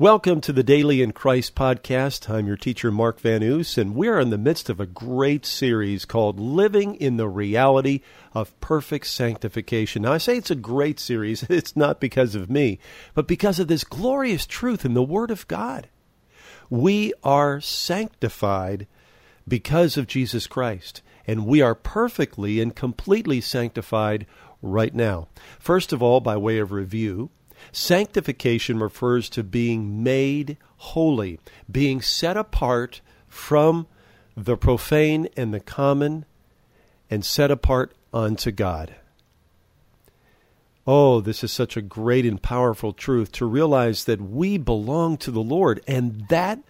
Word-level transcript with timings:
Welcome 0.00 0.40
to 0.42 0.52
the 0.52 0.62
Daily 0.62 1.02
in 1.02 1.10
Christ 1.10 1.56
podcast. 1.56 2.30
I'm 2.30 2.46
your 2.46 2.56
teacher, 2.56 2.92
Mark 2.92 3.18
Van 3.18 3.42
Oos, 3.42 3.76
and 3.76 3.96
we're 3.96 4.20
in 4.20 4.30
the 4.30 4.38
midst 4.38 4.70
of 4.70 4.78
a 4.78 4.86
great 4.86 5.44
series 5.44 6.04
called 6.04 6.38
Living 6.38 6.94
in 6.94 7.16
the 7.16 7.28
Reality 7.28 8.02
of 8.32 8.60
Perfect 8.60 9.08
Sanctification. 9.08 10.02
Now, 10.02 10.12
I 10.12 10.18
say 10.18 10.36
it's 10.36 10.52
a 10.52 10.54
great 10.54 11.00
series. 11.00 11.42
It's 11.50 11.74
not 11.74 11.98
because 11.98 12.36
of 12.36 12.48
me, 12.48 12.78
but 13.12 13.26
because 13.26 13.58
of 13.58 13.66
this 13.66 13.82
glorious 13.82 14.46
truth 14.46 14.84
in 14.84 14.94
the 14.94 15.02
Word 15.02 15.32
of 15.32 15.48
God. 15.48 15.88
We 16.70 17.12
are 17.24 17.60
sanctified 17.60 18.86
because 19.48 19.96
of 19.96 20.06
Jesus 20.06 20.46
Christ, 20.46 21.02
and 21.26 21.44
we 21.44 21.60
are 21.60 21.74
perfectly 21.74 22.60
and 22.60 22.72
completely 22.72 23.40
sanctified 23.40 24.26
right 24.62 24.94
now. 24.94 25.26
First 25.58 25.92
of 25.92 26.04
all, 26.04 26.20
by 26.20 26.36
way 26.36 26.58
of 26.58 26.70
review, 26.70 27.30
Sanctification 27.72 28.78
refers 28.78 29.28
to 29.30 29.42
being 29.42 30.02
made 30.02 30.56
holy, 30.76 31.40
being 31.70 32.00
set 32.00 32.36
apart 32.36 33.00
from 33.26 33.86
the 34.36 34.56
profane 34.56 35.28
and 35.36 35.52
the 35.52 35.60
common, 35.60 36.24
and 37.10 37.24
set 37.24 37.50
apart 37.50 37.94
unto 38.12 38.50
God. 38.50 38.94
Oh, 40.86 41.20
this 41.20 41.44
is 41.44 41.52
such 41.52 41.76
a 41.76 41.82
great 41.82 42.24
and 42.24 42.42
powerful 42.42 42.92
truth 42.92 43.30
to 43.32 43.44
realize 43.44 44.04
that 44.04 44.22
we 44.22 44.56
belong 44.56 45.18
to 45.18 45.30
the 45.30 45.42
Lord, 45.42 45.82
and 45.86 46.26
that 46.28 46.60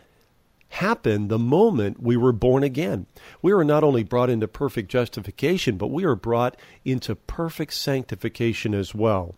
happened 0.70 1.28
the 1.28 1.39
moment 1.39 2.02
we 2.02 2.16
were 2.16 2.33
born 2.33 2.62
again. 2.62 3.06
We 3.42 3.55
were 3.55 3.64
not 3.64 3.84
only 3.84 4.02
brought 4.02 4.30
into 4.30 4.48
perfect 4.48 4.91
justification, 4.91 5.77
but 5.77 5.89
we 5.89 6.05
are 6.05 6.16
brought 6.16 6.56
into 6.84 7.14
perfect 7.14 7.75
sanctification 7.75 8.75
as 8.75 8.95
well. 8.95 9.34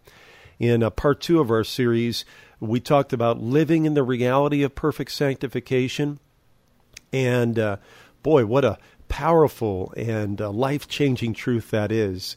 In 0.60 0.82
uh, 0.82 0.90
part 0.90 1.22
two 1.22 1.40
of 1.40 1.50
our 1.50 1.64
series, 1.64 2.26
we 2.60 2.80
talked 2.80 3.14
about 3.14 3.40
living 3.40 3.86
in 3.86 3.94
the 3.94 4.02
reality 4.02 4.62
of 4.62 4.74
perfect 4.74 5.10
sanctification. 5.10 6.20
And 7.14 7.58
uh, 7.58 7.78
boy, 8.22 8.44
what 8.44 8.66
a 8.66 8.78
powerful 9.08 9.92
and 9.96 10.38
uh, 10.38 10.50
life 10.50 10.86
changing 10.86 11.32
truth 11.32 11.70
that 11.70 11.90
is. 11.90 12.36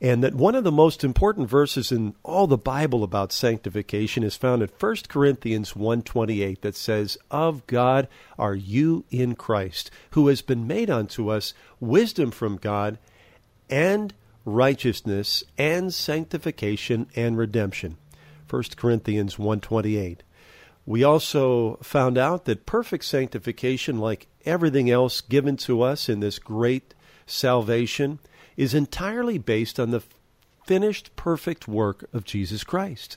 And 0.00 0.24
that 0.24 0.34
one 0.34 0.56
of 0.56 0.64
the 0.64 0.72
most 0.72 1.04
important 1.04 1.48
verses 1.48 1.92
in 1.92 2.16
all 2.24 2.48
the 2.48 2.58
Bible 2.58 3.04
about 3.04 3.30
sanctification 3.30 4.24
is 4.24 4.34
found 4.34 4.60
in 4.60 4.68
1 4.68 4.96
Corinthians 5.08 5.76
1:28 5.76 6.62
that 6.62 6.74
says, 6.74 7.16
"Of 7.30 7.64
God 7.68 8.08
are 8.36 8.56
you 8.56 9.04
in 9.12 9.36
Christ, 9.36 9.92
who 10.10 10.26
has 10.26 10.42
been 10.42 10.66
made 10.66 10.90
unto 10.90 11.30
us 11.30 11.54
wisdom 11.78 12.32
from 12.32 12.56
God 12.56 12.98
and 13.70 14.12
righteousness 14.44 15.44
and 15.56 15.92
sanctification 15.92 17.06
and 17.14 17.36
redemption. 17.36 17.96
1 18.48 18.62
corinthians 18.76 19.36
1.28 19.36 20.18
we 20.84 21.04
also 21.04 21.76
found 21.76 22.18
out 22.18 22.44
that 22.44 22.66
perfect 22.66 23.04
sanctification 23.04 23.98
like 23.98 24.26
everything 24.44 24.90
else 24.90 25.20
given 25.20 25.56
to 25.56 25.82
us 25.82 26.08
in 26.08 26.20
this 26.20 26.38
great 26.38 26.94
salvation 27.26 28.18
is 28.56 28.74
entirely 28.74 29.38
based 29.38 29.78
on 29.78 29.90
the 29.90 30.02
finished 30.66 31.14
perfect 31.16 31.68
work 31.68 32.04
of 32.12 32.24
jesus 32.24 32.64
christ. 32.64 33.16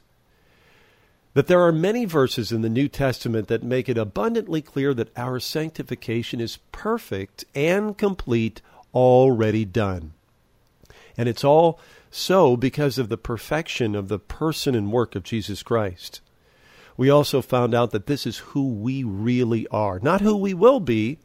That 1.33 1.47
there 1.47 1.61
are 1.61 1.73
many 1.73 2.05
verses 2.05 2.53
in 2.53 2.61
the 2.61 2.69
New 2.69 2.87
Testament 2.87 3.49
that 3.49 3.61
make 3.61 3.89
it 3.89 3.97
abundantly 3.97 4.61
clear 4.61 4.93
that 4.93 5.11
our 5.17 5.37
sanctification 5.41 6.39
is 6.39 6.59
perfect 6.71 7.43
and 7.53 7.97
complete, 7.97 8.61
already 8.93 9.65
done. 9.65 10.13
And 11.17 11.29
it's 11.29 11.43
all 11.43 11.79
so 12.09 12.55
because 12.57 12.97
of 12.97 13.09
the 13.09 13.17
perfection 13.17 13.95
of 13.95 14.07
the 14.07 14.19
person 14.19 14.75
and 14.75 14.91
work 14.91 15.15
of 15.15 15.23
Jesus 15.23 15.63
Christ. 15.63 16.21
We 16.97 17.09
also 17.09 17.41
found 17.41 17.73
out 17.73 17.91
that 17.91 18.07
this 18.07 18.25
is 18.25 18.37
who 18.37 18.69
we 18.69 19.03
really 19.03 19.67
are, 19.67 19.99
not 19.99 20.21
who 20.21 20.35
we 20.37 20.53
will 20.53 20.79
be 20.79 21.19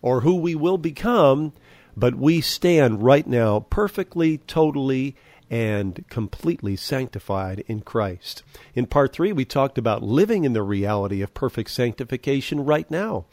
or 0.00 0.22
who 0.22 0.36
we 0.36 0.54
will 0.54 0.78
become, 0.78 1.52
but 1.96 2.14
we 2.14 2.40
stand 2.40 3.02
right 3.02 3.26
now 3.26 3.60
perfectly, 3.60 4.38
totally, 4.38 5.16
and 5.50 6.04
completely 6.08 6.76
sanctified 6.76 7.62
in 7.66 7.82
Christ. 7.82 8.42
In 8.74 8.86
part 8.86 9.12
three, 9.12 9.32
we 9.32 9.44
talked 9.44 9.76
about 9.76 10.02
living 10.02 10.44
in 10.44 10.54
the 10.54 10.62
reality 10.62 11.20
of 11.20 11.34
perfect 11.34 11.70
sanctification 11.70 12.64
right 12.64 12.90
now. 12.90 13.26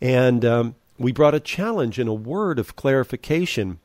And 0.00 0.44
um, 0.44 0.74
we 0.98 1.12
brought 1.12 1.34
a 1.34 1.40
challenge 1.40 2.00
and 2.00 2.08
a 2.08 2.14
word 2.14 2.58
of 2.58 2.74
clarification 2.74 3.78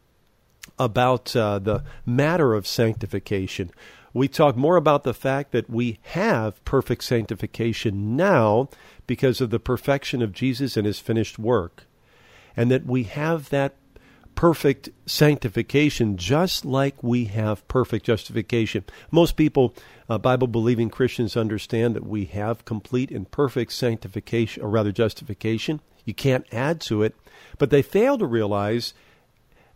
about 0.78 1.36
uh, 1.36 1.59
the 1.59 1.84
matter 2.06 2.53
of 2.53 2.68
sanctification. 2.68 3.72
We 4.14 4.28
talk 4.28 4.56
more 4.56 4.75
about 4.75 5.03
the 5.03 5.14
fact 5.14 5.52
that 5.52 5.70
we 5.70 6.00
have 6.02 6.64
perfect 6.66 7.03
sanctification 7.03 8.16
now 8.16 8.69
because 9.06 9.42
of 9.42 9.50
the 9.50 9.59
perfection 9.59 10.22
of 10.22 10.34
Jesus 10.34 10.78
and 10.78 10.86
his 10.86 11.00
finished 11.00 11.38
work. 11.38 11.86
And 12.56 12.72
that 12.72 12.86
we 12.86 13.03
have 13.03 13.50
that 13.50 13.75
perfect 14.36 14.90
sanctification 15.06 16.16
just 16.16 16.64
like 16.64 17.03
we 17.03 17.25
have 17.25 17.68
perfect 17.68 18.06
justification. 18.06 18.86
Most 19.12 19.36
people, 19.36 19.75
uh, 20.08 20.18
Bible 20.18 20.48
believing 20.48 20.90
Christians, 20.90 21.36
understand 21.36 21.96
that 21.96 22.06
we 22.06 22.25
have 22.25 22.66
complete 22.66 23.12
and 23.12 23.30
perfect 23.30 23.74
sanctification, 23.74 24.64
or 24.64 24.69
rather 24.69 24.92
justification. 24.92 25.81
You 26.06 26.14
can't 26.14 26.46
add 26.53 26.80
to 26.81 27.03
it. 27.03 27.16
But 27.58 27.69
they 27.69 27.81
fail 27.81 28.18
to 28.18 28.25
realize 28.25 28.94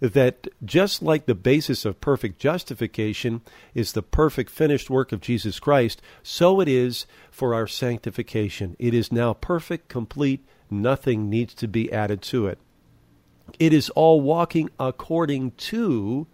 that 0.03 0.47
just 0.65 1.01
like 1.01 1.25
the 1.25 1.35
basis 1.35 1.85
of 1.85 2.01
perfect 2.01 2.37
justification 2.37 3.41
is 3.73 3.93
the 3.93 4.03
perfect 4.03 4.49
finished 4.49 4.89
work 4.89 5.13
of 5.13 5.21
Jesus 5.21 5.61
Christ, 5.61 6.01
so 6.21 6.59
it 6.59 6.67
is 6.67 7.05
for 7.31 7.53
our 7.53 7.67
sanctification. 7.67 8.75
It 8.79 8.93
is 8.93 9.13
now 9.13 9.33
perfect, 9.33 9.87
complete, 9.87 10.45
nothing 10.69 11.29
needs 11.29 11.53
to 11.55 11.69
be 11.69 11.91
added 11.91 12.21
to 12.23 12.47
it. 12.47 12.59
It 13.59 13.71
is 13.71 13.89
all 13.91 14.19
walking 14.19 14.69
according 14.77 15.51
to 15.51 16.27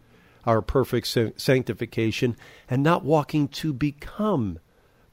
our 0.47 0.63
perfect 0.63 1.07
sanctification 1.37 2.35
and 2.67 2.81
not 2.81 3.05
walking 3.05 3.47
to 3.49 3.71
become 3.71 4.57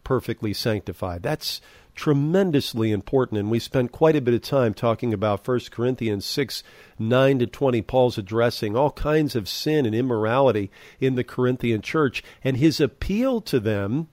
perfectly 0.03 0.55
sanctified. 0.55 1.22
That's 1.22 1.61
tremendously 1.97 2.93
important, 2.93 3.41
and 3.41 3.51
we 3.51 3.59
spent 3.59 3.91
quite 3.91 4.15
a 4.15 4.21
bit 4.21 4.34
of 4.34 4.43
time 4.43 4.75
talking 4.75 5.12
about 5.12 5.47
1 5.47 5.61
Corinthians 5.71 6.25
6 6.25 6.62
9 6.99 7.39
to 7.41 7.47
20. 7.47 7.83
Paul's 7.83 8.19
addressing 8.19 8.77
all 8.77 8.93
kinds 8.93 9.34
of 9.34 9.49
sin 9.49 9.87
and 9.87 9.95
immorality 9.95 10.71
in 11.01 11.17
the 11.17 11.25
Corinthian 11.25 11.81
church, 11.81 12.23
and 12.45 12.59
his 12.59 12.81
appeal 12.81 13.41
to 13.41 13.59
them 13.59 14.09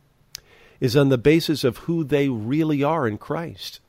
is 0.79 0.95
on 0.95 1.09
the 1.09 1.17
basis 1.17 1.63
of 1.63 1.77
who 1.79 2.03
they 2.03 2.29
really 2.29 2.81
are 2.81 3.07
in 3.07 3.17
Christ. 3.17 3.79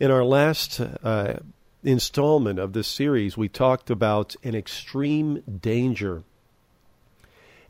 In 0.00 0.10
our 0.10 0.24
last 0.24 0.80
uh, 0.80 1.34
installment 1.84 2.58
of 2.58 2.72
this 2.72 2.88
series, 2.88 3.36
we 3.36 3.48
talked 3.48 3.90
about 3.90 4.34
an 4.42 4.54
extreme 4.54 5.42
danger 5.60 6.24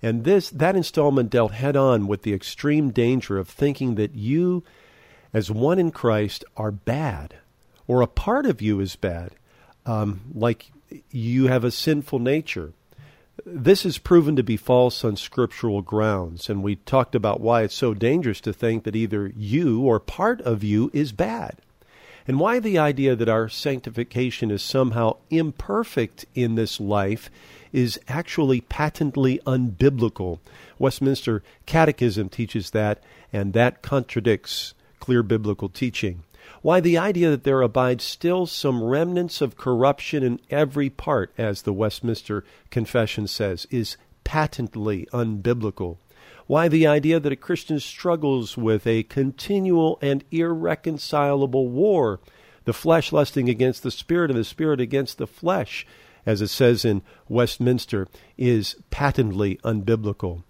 and 0.02 0.24
this 0.24 0.50
that 0.50 0.76
installment 0.76 1.30
dealt 1.30 1.52
head 1.52 1.76
on 1.76 2.06
with 2.06 2.22
the 2.22 2.34
extreme 2.34 2.90
danger 2.90 3.38
of 3.38 3.48
thinking 3.48 3.94
that 3.94 4.14
you 4.14 4.62
as 5.36 5.50
one 5.50 5.78
in 5.78 5.90
Christ 5.90 6.46
are 6.56 6.70
bad 6.70 7.36
or 7.86 8.00
a 8.00 8.06
part 8.06 8.46
of 8.46 8.62
you 8.62 8.80
is 8.80 8.96
bad. 8.96 9.32
Um, 9.84 10.22
like 10.34 10.72
you 11.10 11.48
have 11.48 11.62
a 11.62 11.70
sinful 11.70 12.20
nature. 12.20 12.72
This 13.44 13.84
is 13.84 13.98
proven 13.98 14.34
to 14.36 14.42
be 14.42 14.56
false 14.56 15.04
on 15.04 15.14
scriptural 15.16 15.82
grounds, 15.82 16.48
and 16.48 16.62
we 16.62 16.76
talked 16.76 17.14
about 17.14 17.42
why 17.42 17.64
it's 17.64 17.74
so 17.74 17.92
dangerous 17.92 18.40
to 18.40 18.52
think 18.54 18.84
that 18.84 18.96
either 18.96 19.30
you 19.36 19.82
or 19.82 20.00
part 20.00 20.40
of 20.40 20.64
you 20.64 20.90
is 20.94 21.12
bad, 21.12 21.56
and 22.26 22.40
why 22.40 22.58
the 22.58 22.78
idea 22.78 23.14
that 23.14 23.28
our 23.28 23.50
sanctification 23.50 24.50
is 24.50 24.62
somehow 24.62 25.18
imperfect 25.28 26.24
in 26.34 26.54
this 26.54 26.80
life 26.80 27.28
is 27.74 28.00
actually 28.08 28.62
patently 28.62 29.38
unbiblical. 29.46 30.38
Westminster 30.78 31.42
Catechism 31.66 32.30
teaches 32.30 32.70
that, 32.70 33.02
and 33.34 33.52
that 33.52 33.82
contradicts 33.82 34.72
clear 35.06 35.22
biblical 35.22 35.68
teaching. 35.68 36.24
Why 36.62 36.80
the 36.80 36.98
idea 36.98 37.30
that 37.30 37.44
there 37.44 37.62
abides 37.62 38.02
still 38.02 38.44
some 38.44 38.82
remnants 38.82 39.40
of 39.40 39.56
corruption 39.56 40.24
in 40.24 40.40
every 40.50 40.90
part, 40.90 41.32
as 41.38 41.62
the 41.62 41.72
Westminster 41.72 42.42
Confession 42.70 43.28
says, 43.28 43.68
is 43.70 43.96
patently 44.24 45.06
unbiblical. 45.12 45.98
Why 46.48 46.66
the 46.66 46.88
idea 46.88 47.20
that 47.20 47.30
a 47.30 47.36
Christian 47.36 47.78
struggles 47.78 48.56
with 48.56 48.84
a 48.84 49.04
continual 49.04 49.96
and 50.02 50.24
irreconcilable 50.32 51.68
war, 51.68 52.18
the 52.64 52.72
flesh 52.72 53.12
lusting 53.12 53.48
against 53.48 53.84
the 53.84 53.92
spirit 53.92 54.32
and 54.32 54.40
the 54.40 54.42
spirit 54.42 54.80
against 54.80 55.18
the 55.18 55.28
flesh, 55.28 55.86
as 56.24 56.42
it 56.42 56.48
says 56.48 56.84
in 56.84 57.02
Westminster, 57.28 58.08
is 58.36 58.74
patently 58.90 59.60
unbiblical. 59.62 60.42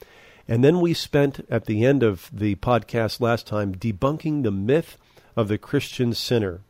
And 0.49 0.63
then 0.63 0.81
we 0.81 0.95
spent 0.95 1.45
at 1.51 1.67
the 1.67 1.85
end 1.85 2.03
of 2.03 2.31
the 2.33 2.55
podcast 2.57 3.21
last 3.21 3.47
time 3.47 3.75
debunking 3.75 4.43
the 4.43 4.53
myth 4.53 4.97
of 5.35 5.49
the 5.49 5.59
Christian 5.59 6.15
sinner. 6.15 6.61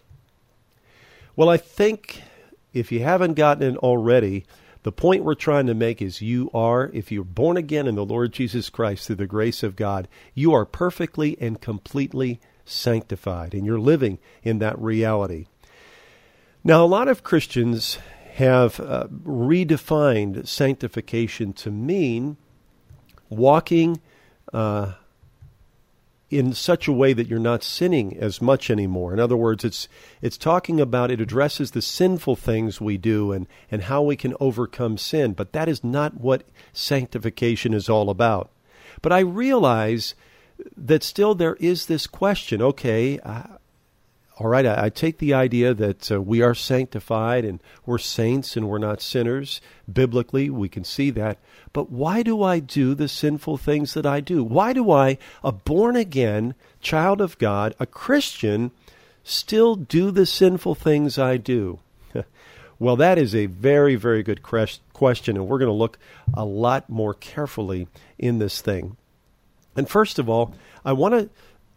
Well, 1.34 1.48
I 1.48 1.58
think 1.58 2.22
if 2.72 2.90
you 2.90 3.02
haven't 3.02 3.34
gotten 3.34 3.74
it 3.74 3.78
already, 3.78 4.46
the 4.82 4.92
point 4.92 5.24
we're 5.24 5.34
trying 5.34 5.66
to 5.66 5.74
make 5.74 6.00
is 6.00 6.22
you 6.22 6.50
are, 6.54 6.90
if 6.94 7.10
you're 7.10 7.24
born 7.24 7.56
again 7.56 7.86
in 7.86 7.96
the 7.96 8.04
Lord 8.04 8.32
Jesus 8.32 8.70
Christ 8.70 9.06
through 9.06 9.16
the 9.16 9.26
grace 9.26 9.62
of 9.62 9.76
God, 9.76 10.08
you 10.32 10.54
are 10.54 10.64
perfectly 10.64 11.36
and 11.40 11.60
completely 11.60 12.40
sanctified, 12.64 13.52
and 13.52 13.66
you're 13.66 13.78
living 13.78 14.18
in 14.42 14.58
that 14.60 14.78
reality. 14.78 15.46
Now, 16.64 16.84
a 16.84 16.86
lot 16.86 17.08
of 17.08 17.22
Christians 17.22 17.98
have 18.34 18.80
uh, 18.80 19.08
redefined 19.08 20.46
sanctification 20.46 21.52
to 21.54 21.70
mean 21.70 22.36
walking 23.28 24.00
uh, 24.52 24.92
in 26.28 26.52
such 26.52 26.88
a 26.88 26.92
way 26.92 27.12
that 27.12 27.28
you're 27.28 27.38
not 27.38 27.62
sinning 27.62 28.16
as 28.16 28.42
much 28.42 28.68
anymore. 28.68 29.12
In 29.12 29.20
other 29.20 29.36
words, 29.36 29.64
it's 29.64 29.88
it's 30.20 30.36
talking 30.36 30.80
about 30.80 31.10
it 31.10 31.20
addresses 31.20 31.70
the 31.70 31.82
sinful 31.82 32.36
things 32.36 32.80
we 32.80 32.96
do 32.96 33.32
and 33.32 33.46
and 33.70 33.82
how 33.82 34.02
we 34.02 34.16
can 34.16 34.34
overcome 34.40 34.98
sin, 34.98 35.32
but 35.32 35.52
that 35.52 35.68
is 35.68 35.84
not 35.84 36.20
what 36.20 36.44
sanctification 36.72 37.72
is 37.72 37.88
all 37.88 38.10
about. 38.10 38.50
But 39.02 39.12
I 39.12 39.20
realize 39.20 40.14
that 40.76 41.02
still 41.02 41.34
there 41.34 41.56
is 41.56 41.86
this 41.86 42.06
question, 42.06 42.62
okay, 42.62 43.18
uh, 43.20 43.58
all 44.38 44.48
right, 44.48 44.66
I, 44.66 44.84
I, 44.84 44.88
take 44.90 45.16
the 45.18 45.32
idea 45.32 45.72
that 45.72 46.12
uh, 46.12 46.20
we 46.20 46.42
are 46.42 46.54
sanctified 46.54 47.44
and 47.44 47.58
we're 47.86 47.96
saints 47.96 48.54
and 48.54 48.68
we're 48.68 48.76
not 48.76 49.00
sinners. 49.00 49.62
Biblically, 49.90 50.50
we 50.50 50.68
can 50.68 50.84
see 50.84 51.10
that. 51.10 51.38
But 51.72 51.90
why 51.90 52.22
do 52.22 52.42
I 52.42 52.58
do 52.58 52.94
the 52.94 53.08
sinful 53.08 53.56
things 53.56 53.94
that 53.94 54.04
I 54.04 54.20
do? 54.20 54.44
Why 54.44 54.74
do 54.74 54.90
I, 54.90 55.16
a 55.42 55.52
born 55.52 55.96
again 55.96 56.54
child 56.80 57.22
of 57.22 57.38
God, 57.38 57.74
a 57.80 57.86
Christian, 57.86 58.72
still 59.24 59.74
do 59.74 60.10
the 60.10 60.26
sinful 60.26 60.74
things 60.74 61.18
I 61.18 61.38
do? 61.38 61.78
well, 62.78 62.96
that 62.96 63.16
is 63.16 63.34
a 63.34 63.46
very, 63.46 63.96
very 63.96 64.22
good 64.22 64.42
question, 64.42 65.36
and 65.36 65.48
we're 65.48 65.58
going 65.58 65.66
to 65.66 65.72
look 65.72 65.98
a 66.34 66.44
lot 66.44 66.90
more 66.90 67.14
carefully 67.14 67.88
in 68.18 68.38
this 68.38 68.60
thing. 68.60 68.98
And 69.76 69.88
first 69.88 70.18
of 70.18 70.28
all, 70.28 70.54
I 70.84 70.92
want 70.92 71.14
to 71.14 71.30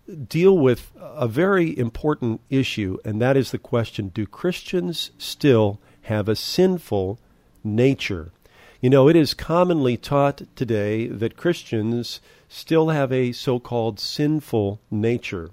deal 0.09 0.57
with 0.57 0.91
a 0.97 1.27
very 1.27 1.77
important 1.77 2.41
issue, 2.49 2.97
and 3.05 3.21
that 3.21 3.37
is 3.37 3.51
the 3.51 3.57
question 3.57 4.09
do 4.09 4.25
Christians 4.25 5.11
still 5.17 5.79
have 6.03 6.27
a 6.27 6.35
sinful 6.35 7.19
nature? 7.63 8.31
You 8.81 8.89
know, 8.89 9.09
it 9.09 9.15
is 9.15 9.33
commonly 9.33 9.97
taught 9.97 10.43
today 10.55 11.07
that 11.07 11.37
Christians 11.37 12.21
still 12.47 12.89
have 12.89 13.11
a 13.11 13.31
so 13.31 13.59
called 13.59 13.99
sinful 13.99 14.79
nature. 14.89 15.51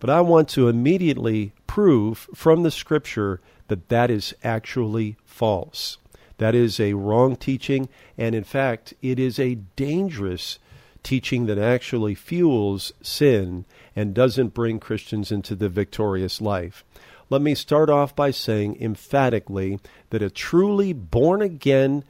But 0.00 0.10
I 0.10 0.20
want 0.20 0.48
to 0.50 0.68
immediately 0.68 1.52
prove 1.66 2.28
from 2.34 2.62
the 2.62 2.70
Scripture 2.70 3.40
that 3.68 3.88
that 3.88 4.10
is 4.10 4.34
actually 4.42 5.16
false. 5.24 5.98
That 6.38 6.54
is 6.54 6.80
a 6.80 6.94
wrong 6.94 7.36
teaching, 7.36 7.88
and 8.16 8.34
in 8.34 8.44
fact, 8.44 8.94
it 9.02 9.18
is 9.18 9.38
a 9.38 9.56
dangerous 9.76 10.58
teaching 11.02 11.46
that 11.46 11.58
actually 11.58 12.14
fuels 12.14 12.92
sin 13.02 13.64
and 13.96 14.14
doesn't 14.14 14.54
bring 14.54 14.78
Christians 14.78 15.32
into 15.32 15.54
the 15.54 15.68
victorious 15.68 16.40
life. 16.40 16.84
Let 17.30 17.42
me 17.42 17.54
start 17.54 17.90
off 17.90 18.16
by 18.16 18.30
saying 18.30 18.80
emphatically 18.80 19.80
that 20.10 20.22
a 20.22 20.30
truly 20.30 20.92
born 20.92 21.42
again 21.42 22.04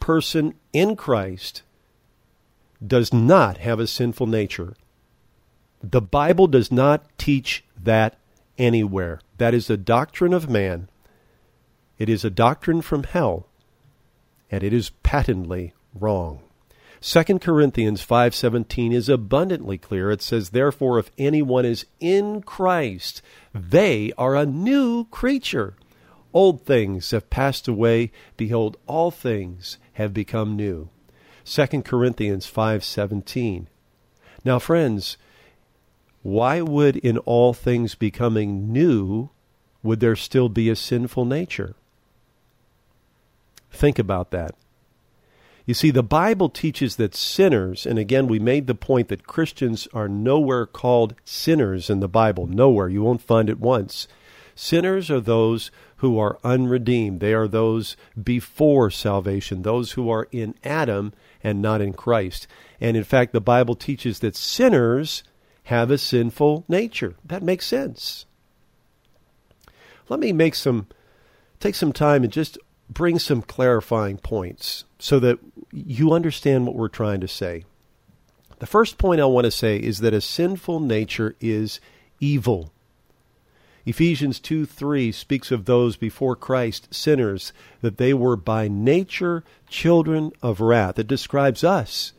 person 0.00 0.54
in 0.72 0.96
Christ 0.96 1.62
does 2.84 3.12
not 3.12 3.58
have 3.58 3.78
a 3.78 3.86
sinful 3.86 4.26
nature. 4.26 4.74
The 5.82 6.00
Bible 6.00 6.46
does 6.46 6.72
not 6.72 7.06
teach 7.18 7.64
that 7.80 8.18
anywhere. 8.58 9.20
That 9.38 9.54
is 9.54 9.70
a 9.70 9.76
doctrine 9.76 10.32
of 10.32 10.50
man. 10.50 10.88
It 11.98 12.08
is 12.08 12.24
a 12.24 12.30
doctrine 12.30 12.82
from 12.82 13.04
hell, 13.04 13.46
and 14.50 14.62
it 14.62 14.72
is 14.72 14.90
patently 15.02 15.72
wrong. 15.94 16.40
2 17.06 17.38
Corinthians 17.38 18.04
5:17 18.04 18.92
is 18.92 19.08
abundantly 19.08 19.78
clear. 19.78 20.10
It 20.10 20.20
says, 20.20 20.50
"Therefore 20.50 20.98
if 20.98 21.12
anyone 21.16 21.64
is 21.64 21.86
in 22.00 22.42
Christ, 22.42 23.22
they 23.54 24.12
are 24.18 24.34
a 24.34 24.44
new 24.44 25.04
creature. 25.04 25.76
Old 26.34 26.62
things 26.62 27.12
have 27.12 27.30
passed 27.30 27.68
away; 27.68 28.10
behold, 28.36 28.76
all 28.88 29.12
things 29.12 29.78
have 29.92 30.12
become 30.12 30.56
new." 30.56 30.88
2 31.44 31.84
Corinthians 31.84 32.44
5:17. 32.44 33.68
Now, 34.44 34.58
friends, 34.58 35.16
why 36.24 36.60
would 36.60 36.96
in 36.96 37.18
all 37.18 37.52
things 37.52 37.94
becoming 37.94 38.72
new 38.72 39.30
would 39.80 40.00
there 40.00 40.16
still 40.16 40.48
be 40.48 40.68
a 40.68 40.74
sinful 40.74 41.24
nature? 41.24 41.76
Think 43.70 44.00
about 44.00 44.32
that. 44.32 44.56
You 45.66 45.74
see, 45.74 45.90
the 45.90 46.04
Bible 46.04 46.48
teaches 46.48 46.94
that 46.94 47.16
sinners, 47.16 47.86
and 47.86 47.98
again, 47.98 48.28
we 48.28 48.38
made 48.38 48.68
the 48.68 48.74
point 48.74 49.08
that 49.08 49.26
Christians 49.26 49.88
are 49.92 50.08
nowhere 50.08 50.64
called 50.64 51.14
sinners 51.24 51.90
in 51.90 51.98
the 51.98 52.08
Bible. 52.08 52.46
Nowhere. 52.46 52.88
You 52.88 53.02
won't 53.02 53.20
find 53.20 53.50
it 53.50 53.58
once. 53.58 54.06
Sinners 54.54 55.10
are 55.10 55.20
those 55.20 55.72
who 55.96 56.18
are 56.20 56.38
unredeemed. 56.44 57.18
They 57.18 57.34
are 57.34 57.48
those 57.48 57.96
before 58.22 58.92
salvation, 58.92 59.62
those 59.62 59.92
who 59.92 60.08
are 60.08 60.28
in 60.30 60.54
Adam 60.62 61.12
and 61.42 61.60
not 61.60 61.80
in 61.80 61.94
Christ. 61.94 62.46
And 62.80 62.96
in 62.96 63.04
fact, 63.04 63.32
the 63.32 63.40
Bible 63.40 63.74
teaches 63.74 64.20
that 64.20 64.36
sinners 64.36 65.24
have 65.64 65.90
a 65.90 65.98
sinful 65.98 66.64
nature. 66.68 67.16
That 67.24 67.42
makes 67.42 67.66
sense. 67.66 68.24
Let 70.08 70.20
me 70.20 70.32
make 70.32 70.54
some 70.54 70.86
take 71.58 71.74
some 71.74 71.92
time 71.92 72.22
and 72.22 72.32
just 72.32 72.56
bring 72.88 73.18
some 73.18 73.42
clarifying 73.42 74.18
points 74.18 74.84
so 74.98 75.18
that 75.20 75.38
you 75.72 76.12
understand 76.12 76.66
what 76.66 76.76
we're 76.76 76.88
trying 76.88 77.20
to 77.20 77.28
say. 77.28 77.64
The 78.58 78.66
first 78.66 78.96
point 78.96 79.20
I 79.20 79.26
want 79.26 79.44
to 79.44 79.50
say 79.50 79.76
is 79.76 79.98
that 79.98 80.14
a 80.14 80.20
sinful 80.20 80.80
nature 80.80 81.36
is 81.40 81.80
evil. 82.20 82.72
Ephesians 83.84 84.40
2 84.40 84.66
3 84.66 85.12
speaks 85.12 85.52
of 85.52 85.64
those 85.64 85.96
before 85.96 86.34
Christ, 86.34 86.92
sinners, 86.92 87.52
that 87.82 87.98
they 87.98 88.12
were 88.12 88.36
by 88.36 88.66
nature 88.66 89.44
children 89.68 90.32
of 90.42 90.60
wrath. 90.60 90.98
It 90.98 91.06
describes 91.06 91.62
us 91.62 92.12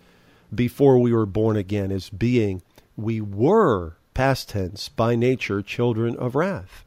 before 0.53 0.97
we 0.97 1.11
were 1.11 1.25
born 1.25 1.57
again 1.57 1.91
as 1.91 2.09
being, 2.09 2.61
we 2.95 3.19
were, 3.19 3.97
past 4.13 4.49
tense, 4.49 4.87
by 4.87 5.15
nature 5.15 5.61
children 5.61 6.15
of 6.15 6.35
wrath. 6.35 6.85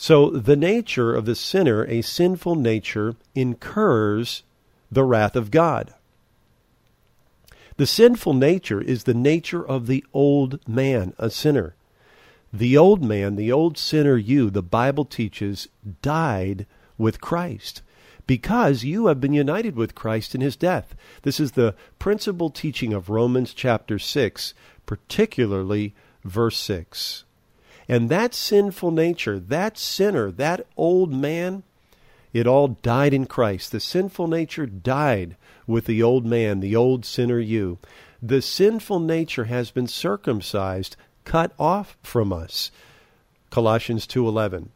So 0.00 0.30
the 0.30 0.54
nature 0.54 1.12
of 1.12 1.26
the 1.26 1.34
sinner, 1.34 1.84
a 1.86 2.02
sinful 2.02 2.54
nature, 2.54 3.16
incurs 3.34 4.44
the 4.92 5.02
wrath 5.02 5.34
of 5.34 5.50
God. 5.50 5.92
The 7.78 7.86
sinful 7.86 8.34
nature 8.34 8.80
is 8.80 9.04
the 9.04 9.12
nature 9.12 9.66
of 9.66 9.88
the 9.88 10.04
old 10.14 10.66
man, 10.68 11.14
a 11.18 11.30
sinner. 11.30 11.74
The 12.52 12.78
old 12.78 13.02
man, 13.02 13.34
the 13.34 13.50
old 13.50 13.76
sinner 13.76 14.16
you, 14.16 14.50
the 14.50 14.62
Bible 14.62 15.04
teaches, 15.04 15.66
died 16.00 16.66
with 16.96 17.20
Christ 17.20 17.82
because 18.28 18.84
you 18.84 19.06
have 19.08 19.20
been 19.20 19.32
united 19.32 19.74
with 19.74 19.96
Christ 19.96 20.32
in 20.32 20.40
his 20.40 20.54
death. 20.54 20.94
This 21.22 21.40
is 21.40 21.52
the 21.52 21.74
principal 21.98 22.50
teaching 22.50 22.92
of 22.92 23.08
Romans 23.08 23.52
chapter 23.52 23.98
6, 23.98 24.54
particularly 24.86 25.92
verse 26.24 26.56
6. 26.56 27.24
And 27.88 28.10
that 28.10 28.34
sinful 28.34 28.90
nature, 28.90 29.38
that 29.38 29.78
sinner, 29.78 30.30
that 30.32 30.66
old 30.76 31.12
man, 31.12 31.62
it 32.32 32.46
all 32.46 32.68
died 32.68 33.14
in 33.14 33.26
Christ. 33.26 33.72
The 33.72 33.80
sinful 33.80 34.28
nature 34.28 34.66
died 34.66 35.36
with 35.66 35.86
the 35.86 36.02
old 36.02 36.26
man, 36.26 36.60
the 36.60 36.76
old 36.76 37.06
sinner 37.06 37.38
you. 37.38 37.78
The 38.22 38.42
sinful 38.42 39.00
nature 39.00 39.44
has 39.44 39.70
been 39.70 39.86
circumcised, 39.86 40.96
cut 41.24 41.52
off 41.58 41.96
from 42.02 42.32
us. 42.32 42.70
Colossians 43.50 44.06
2:11. 44.06 44.68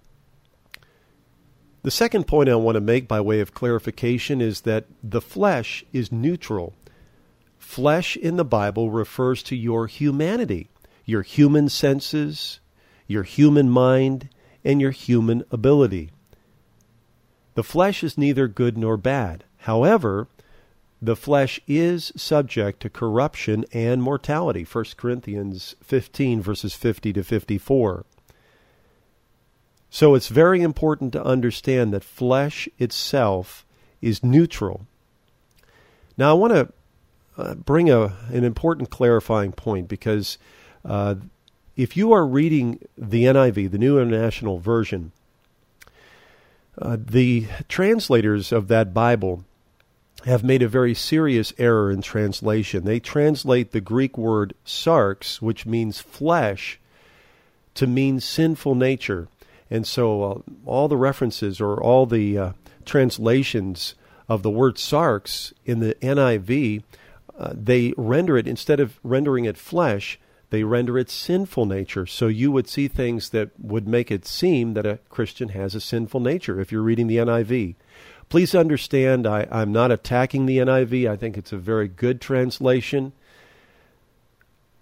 The 1.83 1.91
second 1.91 2.27
point 2.27 2.49
I 2.49 2.55
want 2.55 2.77
to 2.77 2.81
make 2.81 3.09
by 3.09 3.21
way 3.21 3.41
of 3.41 3.53
clarification 3.53 4.41
is 4.41 4.63
that 4.63 4.87
the 5.03 5.21
flesh 5.21 5.85
is 5.93 6.13
neutral. 6.13 6.75
Flesh 7.59 8.17
in 8.17 8.37
the 8.37 8.45
Bible 8.45 8.91
refers 8.91 9.43
to 9.45 9.57
your 9.57 9.89
humanity, 9.89 10.69
your 11.05 11.23
human 11.23 11.69
senses, 11.69 12.61
your 13.13 13.23
human 13.23 13.71
mind, 13.71 14.29
and 14.65 14.81
your 14.81 14.91
human 14.91 15.45
ability. 15.51 16.11
The 17.55 17.65
flesh 17.65 18.03
is 18.03 18.17
neither 18.17 18.49
good 18.49 18.79
nor 18.79 18.97
bad. 18.97 19.45
However, 19.59 20.29
the 21.01 21.17
flesh 21.17 21.61
is 21.67 22.13
subject 22.17 22.81
to 22.81 22.89
corruption 22.89 23.65
and 23.73 24.03
mortality. 24.03 24.65
1 24.65 24.85
Corinthians 24.97 25.75
15, 25.83 26.41
verses 26.41 26.75
50 26.75 27.13
to 27.13 27.25
54. 27.25 28.05
So 29.91 30.15
it's 30.15 30.29
very 30.29 30.63
important 30.63 31.13
to 31.13 31.25
understand 31.25 31.93
that 31.93 32.05
flesh 32.05 32.69
itself 32.79 33.67
is 34.01 34.25
neutral. 34.25 34.87
Now, 36.17 36.31
I 36.31 36.35
want 36.35 36.53
to 36.55 36.73
uh, 37.37 37.55
bring 37.57 37.91
a, 37.91 38.17
an 38.29 38.45
important 38.45 38.91
clarifying 38.91 39.53
point 39.53 39.89
because 39.89 40.39
uh, 40.85 41.17
if 41.77 41.97
you 41.97 42.13
are 42.13 42.27
reading 42.27 42.81
the 42.97 43.25
NIV, 43.25 43.71
the 43.71 43.79
New 43.79 43.99
International 43.99 44.59
Version, 44.59 45.13
uh, 46.81 46.97
the 46.99 47.47
translators 47.69 48.53
of 48.53 48.69
that 48.69 48.93
Bible 48.93 49.45
have 50.25 50.45
made 50.45 50.63
a 50.63 50.69
very 50.69 50.95
serious 50.95 51.53
error 51.59 51.91
in 51.91 52.03
translation. 52.03 52.85
They 52.85 53.01
translate 53.01 53.73
the 53.73 53.81
Greek 53.81 54.17
word 54.17 54.55
sarx, 54.65 55.41
which 55.41 55.67
means 55.67 56.01
flesh, 56.01 56.79
to 57.75 57.87
mean 57.87 58.21
sinful 58.21 58.75
nature. 58.75 59.29
And 59.71 59.87
so 59.87 60.23
uh, 60.23 60.39
all 60.67 60.89
the 60.89 60.97
references 60.97 61.61
or 61.61 61.83
all 61.83 62.07
the 62.07 62.39
uh, 62.39 62.53
translations 62.85 63.95
of 64.29 64.43
the 64.43 64.51
word 64.51 64.77
sarx 64.77 65.53
in 65.65 65.81
the 65.81 65.95
NIV, 65.97 66.83
uh, 67.39 67.53
they 67.55 67.95
render 67.97 68.37
it, 68.37 68.47
instead 68.47 68.79
of 68.79 69.01
rendering 69.03 69.47
it 69.47 69.57
flesh, 69.57 70.19
they 70.53 70.65
render 70.65 70.99
it 70.99 71.09
sinful 71.09 71.65
nature. 71.65 72.05
So 72.05 72.27
you 72.27 72.53
would 72.53 72.69
see 72.69 72.87
things 72.87 73.31
that 73.31 73.59
would 73.59 73.89
make 73.89 74.11
it 74.11 74.27
seem 74.27 74.75
that 74.75 74.85
a 74.85 74.99
Christian 75.09 75.49
has 75.49 75.75
a 75.75 75.81
sinful 75.81 76.21
nature 76.21 76.61
if 76.61 76.71
you're 76.71 76.83
reading 76.83 77.07
the 77.07 77.17
NIV. 77.17 77.75
Please 78.29 78.55
understand, 78.55 79.27
I, 79.27 79.49
I'm 79.51 79.73
not 79.73 79.91
attacking 79.91 80.45
the 80.45 80.59
NIV. 80.59 81.11
I 81.11 81.17
think 81.17 81.39
it's 81.39 81.55
a 81.55 81.57
very 81.57 81.89
good 81.89 82.21
translation. 82.21 83.15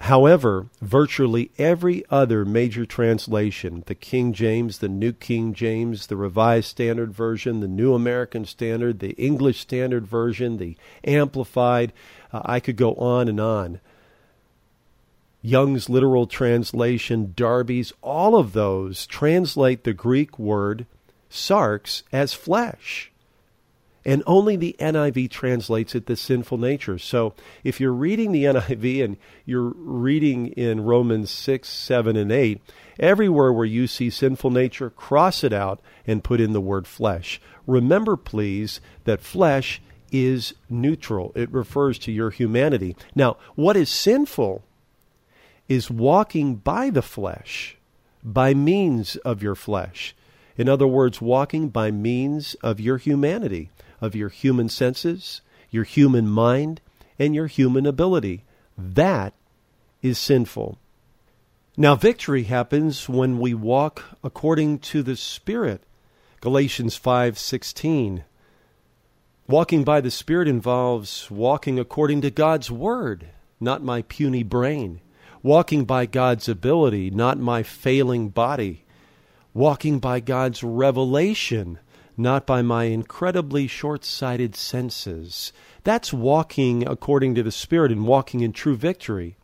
However, 0.01 0.67
virtually 0.83 1.53
every 1.57 2.03
other 2.11 2.45
major 2.45 2.85
translation, 2.85 3.85
the 3.87 3.95
King 3.95 4.33
James, 4.33 4.79
the 4.79 4.89
New 4.89 5.13
King 5.13 5.55
James, 5.55 6.09
the 6.09 6.17
Revised 6.17 6.67
Standard 6.67 7.13
Version, 7.13 7.61
the 7.61 7.69
New 7.69 7.95
American 7.95 8.45
Standard, 8.45 8.99
the 8.99 9.13
English 9.13 9.61
Standard 9.61 10.05
Version, 10.05 10.57
the 10.57 10.77
Amplified, 11.05 11.93
uh, 12.33 12.41
I 12.45 12.59
could 12.59 12.77
go 12.77 12.95
on 12.95 13.29
and 13.29 13.39
on. 13.39 13.79
Young's 15.43 15.89
literal 15.89 16.27
translation, 16.27 17.33
Darby's, 17.35 17.93
all 18.03 18.37
of 18.37 18.53
those 18.53 19.07
translate 19.07 19.85
the 19.85 19.95
Greek 19.95 20.39
word 20.39 20.87
sarx 21.31 22.03
as 22.13 22.35
flesh. 22.35 23.11
And 24.05 24.23
only 24.27 24.57
the 24.57 24.77
NIV 24.79 25.31
translates 25.31 25.95
it 25.95 26.07
the 26.07 26.17
sinful 26.17 26.59
nature. 26.59 26.99
So 26.99 27.35
if 27.63 27.81
you're 27.81 27.93
reading 27.93 28.33
the 28.33 28.45
NIV 28.45 29.05
and 29.05 29.17
you're 29.45 29.73
reading 29.77 30.49
in 30.49 30.85
Romans 30.85 31.31
6, 31.31 31.69
7, 31.69 32.17
and 32.17 32.33
8, 32.33 32.63
everywhere 32.99 33.53
where 33.53 33.67
you 33.67 33.87
see 33.87 34.09
sinful 34.09 34.51
nature, 34.51 34.89
cross 34.89 35.45
it 35.45 35.53
out 35.53 35.81
and 36.07 36.25
put 36.25 36.41
in 36.41 36.53
the 36.53 36.61
word 36.63 36.87
flesh. 36.87 37.41
Remember, 37.67 38.17
please, 38.17 38.81
that 39.05 39.21
flesh 39.21 39.83
is 40.11 40.55
neutral, 40.69 41.33
it 41.37 41.53
refers 41.53 41.99
to 42.01 42.11
your 42.11 42.31
humanity. 42.31 42.97
Now, 43.15 43.37
what 43.55 43.77
is 43.77 43.89
sinful 43.89 44.65
is 45.71 45.91
walking 45.91 46.57
by 46.57 46.91
the 46.91 47.01
flesh, 47.01 47.79
by 48.23 48.53
means 48.53 49.17
of 49.17 49.43
your 49.43 49.55
flesh. 49.55 50.15
In 50.59 50.69
other 50.69 50.87
words, 50.87 51.23
walking 51.23 51.71
by 51.71 51.91
means 51.91 52.53
of 52.57 52.79
your 52.79 52.99
humanity 52.99 53.71
of 54.01 54.15
your 54.15 54.29
human 54.29 54.69
senses, 54.69 55.43
your 55.71 55.85
human 55.85 56.29
mind, 56.29 56.81
and 57.19 57.35
your 57.35 57.47
human 57.47 57.87
ability. 57.87 58.45
That 58.77 59.35
is 60.03 60.19
sinful. 60.19 60.79
Now, 61.77 61.95
victory 61.95 62.45
happens 62.45 63.09
when 63.09 63.39
we 63.39 63.55
walk 63.55 64.05
according 64.25 64.81
to 64.81 65.03
the 65.03 65.17
Spirit. 65.17 65.83
Galatians 66.41 66.97
5:16. 66.97 68.25
Walking 69.47 69.85
by 69.85 70.01
the 70.01 70.11
Spirit 70.11 70.49
involves 70.49 71.31
walking 71.31 71.79
according 71.79 72.21
to 72.23 72.31
God's 72.31 72.71
word, 72.71 73.29
not 73.59 73.83
my 73.83 74.03
puny 74.03 74.43
brain. 74.43 75.01
Walking 75.43 75.85
by 75.85 76.07
God's 76.07 76.49
ability, 76.49 77.11
not 77.11 77.39
my 77.39 77.63
failing 77.63 78.29
body. 78.29 78.85
Walking 79.55 79.99
by 79.99 80.21
God's 80.21 80.63
revelation, 80.63 81.79
not 82.17 82.47
by 82.47 82.61
my 82.61 82.85
incredibly 82.85 83.67
short 83.67 84.05
sighted 84.05 84.55
senses. 84.55 85.53
That's 85.83 86.13
walking 86.13 86.87
according 86.87 87.35
to 87.37 87.43
the 87.43 87.51
Spirit 87.51 87.91
and 87.91 88.07
walking 88.07 88.41
in 88.41 88.53
true 88.53 88.77
victory. 88.77 89.37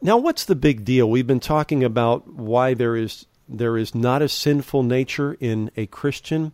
Now, 0.00 0.16
what's 0.16 0.44
the 0.44 0.54
big 0.54 0.84
deal? 0.84 1.10
We've 1.10 1.26
been 1.26 1.40
talking 1.40 1.82
about 1.82 2.32
why 2.32 2.74
there 2.74 2.94
is, 2.94 3.26
there 3.48 3.76
is 3.76 3.96
not 3.96 4.22
a 4.22 4.28
sinful 4.28 4.84
nature 4.84 5.36
in 5.40 5.72
a 5.76 5.86
Christian. 5.86 6.52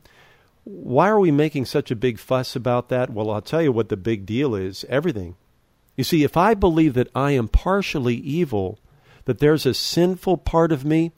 Why 0.65 1.11
are 1.11 1.21
we 1.21 1.31
making 1.31 1.67
such 1.67 1.91
a 1.91 1.97
big 1.97 2.19
fuss 2.19 2.57
about 2.57 2.89
that? 2.89 3.11
Well, 3.11 3.31
I'll 3.31 3.43
tell 3.43 3.61
you 3.61 3.71
what 3.71 3.91
the 3.91 3.99
big 3.99 4.25
deal 4.25 4.55
is 4.55 4.87
everything. 4.89 5.37
You 5.97 6.05
see, 6.05 6.25
if 6.25 6.37
I 6.37 6.55
believe 6.55 6.95
that 6.95 7.11
I 7.15 7.33
am 7.33 7.49
partially 7.49 8.17
evil, 8.17 8.79
that 9.25 9.39
there's 9.39 9.67
a 9.67 9.75
sinful 9.75 10.39
part 10.39 10.73
of 10.73 10.85
me, 10.85 11.13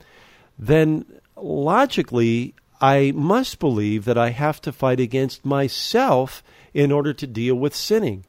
then 0.59 1.05
logically 1.37 2.55
I 2.81 3.13
must 3.15 3.59
believe 3.59 4.05
that 4.05 4.19
I 4.19 4.31
have 4.31 4.61
to 4.63 4.73
fight 4.73 5.01
against 5.01 5.45
myself 5.45 6.43
in 6.75 6.93
order 6.93 7.13
to 7.15 7.27
deal 7.27 7.55
with 7.55 7.75
sinning. 7.75 8.25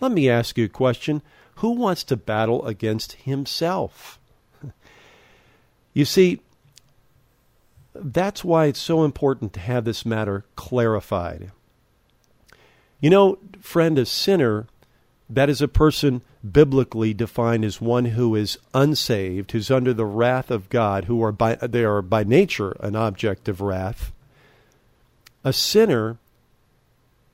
Let 0.00 0.12
me 0.12 0.28
ask 0.28 0.58
you 0.58 0.66
a 0.66 0.68
question. 0.68 1.22
Who 1.56 1.70
wants 1.70 2.04
to 2.04 2.16
battle 2.16 2.66
against 2.66 3.12
himself? 3.12 4.18
you 5.94 6.04
see, 6.04 6.40
that's 7.94 8.44
why 8.44 8.66
it's 8.66 8.80
so 8.80 9.04
important 9.04 9.54
to 9.54 9.60
have 9.60 9.86
this 9.86 10.04
matter 10.04 10.44
clarified. 10.54 11.52
You 13.00 13.08
know, 13.08 13.38
friend, 13.60 13.98
a 13.98 14.04
sinner, 14.04 14.66
that 15.28 15.50
is 15.50 15.60
a 15.60 15.68
person 15.68 16.22
biblically 16.48 17.12
defined 17.12 17.64
as 17.64 17.80
one 17.80 18.06
who 18.06 18.34
is 18.36 18.58
unsaved, 18.72 19.52
who's 19.52 19.70
under 19.70 19.92
the 19.92 20.06
wrath 20.06 20.50
of 20.50 20.68
God, 20.68 21.06
who 21.06 21.22
are 21.22 21.32
by 21.32 21.56
they 21.56 21.84
are 21.84 22.02
by 22.02 22.24
nature 22.24 22.76
an 22.80 22.94
object 22.94 23.48
of 23.48 23.60
wrath. 23.60 24.12
A 25.44 25.52
sinner 25.52 26.18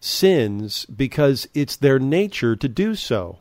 sins 0.01 0.85
because 0.87 1.49
it's 1.55 1.77
their 1.77 1.99
nature 1.99 2.57
to 2.57 2.69
do 2.69 2.95
so. 2.95 3.39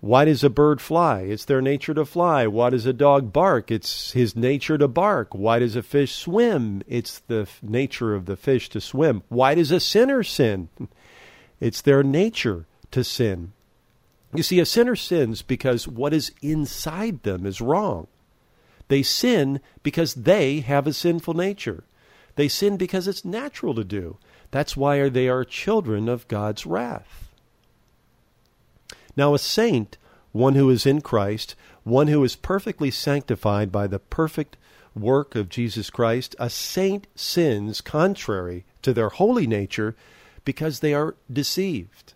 Why 0.00 0.26
does 0.26 0.44
a 0.44 0.50
bird 0.50 0.82
fly? 0.82 1.20
It's 1.20 1.46
their 1.46 1.62
nature 1.62 1.94
to 1.94 2.04
fly. 2.04 2.46
Why 2.46 2.70
does 2.70 2.84
a 2.84 2.92
dog 2.92 3.32
bark? 3.32 3.70
It's 3.70 4.12
his 4.12 4.36
nature 4.36 4.76
to 4.76 4.86
bark. 4.86 5.34
Why 5.34 5.58
does 5.58 5.76
a 5.76 5.82
fish 5.82 6.14
swim? 6.14 6.82
It's 6.86 7.20
the 7.20 7.48
nature 7.62 8.14
of 8.14 8.26
the 8.26 8.36
fish 8.36 8.68
to 8.70 8.82
swim. 8.82 9.22
Why 9.30 9.54
does 9.54 9.70
a 9.70 9.80
sinner 9.80 10.22
sin? 10.22 10.68
It's 11.60 11.80
their 11.80 12.02
nature 12.02 12.66
to 12.90 13.02
sin. 13.04 13.52
You 14.34 14.42
see, 14.42 14.58
a 14.58 14.66
sinner 14.66 14.96
sins 14.96 15.42
because 15.42 15.86
what 15.86 16.12
is 16.12 16.32
inside 16.42 17.22
them 17.22 17.46
is 17.46 17.60
wrong. 17.60 18.08
They 18.88 19.02
sin 19.02 19.60
because 19.82 20.14
they 20.14 20.60
have 20.60 20.86
a 20.86 20.92
sinful 20.92 21.34
nature. 21.34 21.84
They 22.36 22.48
sin 22.48 22.76
because 22.76 23.06
it's 23.06 23.24
natural 23.24 23.74
to 23.74 23.84
do. 23.84 24.18
That's 24.50 24.76
why 24.76 25.08
they 25.08 25.28
are 25.28 25.44
children 25.44 26.08
of 26.08 26.28
God's 26.28 26.66
wrath. 26.66 27.32
Now, 29.16 29.34
a 29.34 29.38
saint, 29.38 29.96
one 30.32 30.54
who 30.54 30.68
is 30.70 30.84
in 30.84 31.00
Christ, 31.00 31.54
one 31.84 32.08
who 32.08 32.22
is 32.24 32.34
perfectly 32.34 32.90
sanctified 32.90 33.70
by 33.70 33.86
the 33.86 34.00
perfect 34.00 34.56
work 34.94 35.34
of 35.34 35.48
Jesus 35.48 35.90
Christ, 35.90 36.34
a 36.38 36.50
saint 36.50 37.06
sins 37.14 37.80
contrary 37.80 38.64
to 38.82 38.92
their 38.92 39.10
holy 39.10 39.46
nature 39.46 39.94
because 40.44 40.80
they 40.80 40.92
are 40.92 41.14
deceived. 41.32 42.13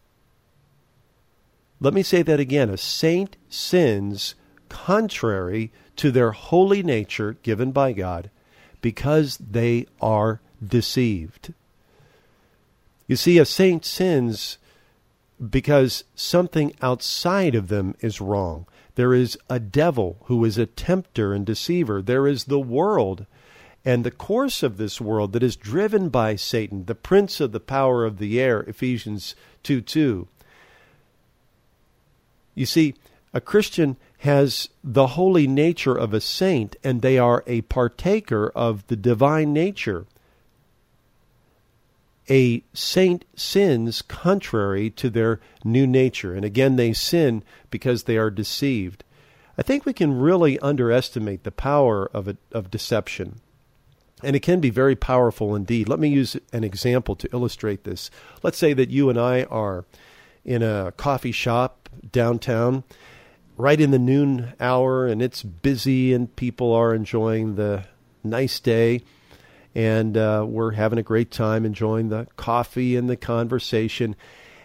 Let 1.80 1.94
me 1.94 2.02
say 2.02 2.23
that 2.23 2.40
again. 2.40 2.70
A 2.70 2.76
saint 2.76 3.37
sins 3.49 4.35
contrary 4.68 5.73
to 5.97 6.11
their 6.11 6.32
holy 6.32 6.82
nature 6.82 7.37
given 7.42 7.73
by 7.73 7.92
God 7.92 8.30
because 8.80 9.38
they 9.38 9.87
are 10.00 10.40
deceived. 10.64 11.54
You 13.06 13.16
see, 13.16 13.38
a 13.38 13.44
saint 13.44 13.85
sins 13.85 14.58
because 15.50 16.04
something 16.14 16.75
outside 16.82 17.54
of 17.54 17.68
them 17.68 17.94
is 18.00 18.20
wrong. 18.20 18.66
There 18.97 19.14
is 19.14 19.38
a 19.49 19.61
devil 19.61 20.18
who 20.25 20.44
is 20.44 20.58
a 20.58 20.66
tempter 20.66 21.32
and 21.32 21.47
deceiver. 21.47 22.02
There 22.02 22.26
is 22.26 22.44
the 22.44 22.58
world 22.58 23.26
and 23.85 24.04
the 24.04 24.11
course 24.11 24.62
of 24.64 24.76
this 24.76 25.00
world 25.00 25.32
that 25.32 25.42
is 25.42 25.56
driven 25.56 26.08
by 26.08 26.35
Satan, 26.35 26.87
the 26.87 26.97
prince 26.97 27.40
of 27.40 27.52
the 27.52 27.61
power 27.61 28.04
of 28.04 28.18
the 28.18 28.40
air, 28.40 28.61
Ephesians 28.62 29.37
2 29.62 29.80
2. 29.80 30.28
You 32.58 32.66
see, 32.66 32.94
a 33.32 33.40
Christian 33.40 33.96
has 34.18 34.68
the 34.82 35.08
holy 35.08 35.46
nature 35.46 35.94
of 35.94 36.12
a 36.12 36.20
saint, 36.20 36.74
and 36.82 37.02
they 37.02 37.18
are 37.18 37.44
a 37.46 37.60
partaker 37.62 38.50
of 38.54 38.86
the 38.88 38.96
divine 38.96 39.52
nature. 39.52 40.06
A 42.28 42.64
saint 42.74 43.24
sins 43.36 44.02
contrary 44.02 44.90
to 44.90 45.08
their 45.08 45.40
new 45.64 45.86
nature, 45.86 46.34
and 46.34 46.44
again, 46.44 46.76
they 46.76 46.92
sin 46.92 47.44
because 47.70 48.02
they 48.02 48.16
are 48.16 48.30
deceived. 48.30 49.04
I 49.56 49.62
think 49.62 49.86
we 49.86 49.92
can 49.92 50.18
really 50.18 50.58
underestimate 50.58 51.44
the 51.44 51.52
power 51.52 52.10
of, 52.12 52.28
a, 52.28 52.36
of 52.52 52.70
deception. 52.70 53.40
And 54.22 54.34
it 54.34 54.40
can 54.40 54.58
be 54.58 54.70
very 54.70 54.96
powerful 54.96 55.54
indeed. 55.54 55.88
Let 55.88 56.00
me 56.00 56.08
use 56.08 56.36
an 56.52 56.64
example 56.64 57.14
to 57.16 57.28
illustrate 57.32 57.84
this. 57.84 58.10
Let's 58.42 58.58
say 58.58 58.72
that 58.72 58.90
you 58.90 59.10
and 59.10 59.18
I 59.18 59.44
are 59.44 59.84
in 60.44 60.62
a 60.62 60.92
coffee 60.96 61.30
shop 61.30 61.77
downtown 62.12 62.85
right 63.57 63.80
in 63.80 63.90
the 63.90 63.99
noon 63.99 64.52
hour 64.61 65.07
and 65.07 65.21
it's 65.21 65.42
busy 65.42 66.12
and 66.12 66.35
people 66.37 66.73
are 66.73 66.95
enjoying 66.95 67.57
the 67.57 67.85
nice 68.23 68.61
day 68.61 69.02
and 69.75 70.16
uh, 70.16 70.45
we're 70.49 70.73
having 70.73 70.99
a 70.99 71.02
great 71.02 71.30
time 71.30 71.64
enjoying 71.64 72.09
the 72.09 72.26
coffee 72.37 72.97
and 72.97 73.09
the 73.09 73.16
conversation 73.16 74.16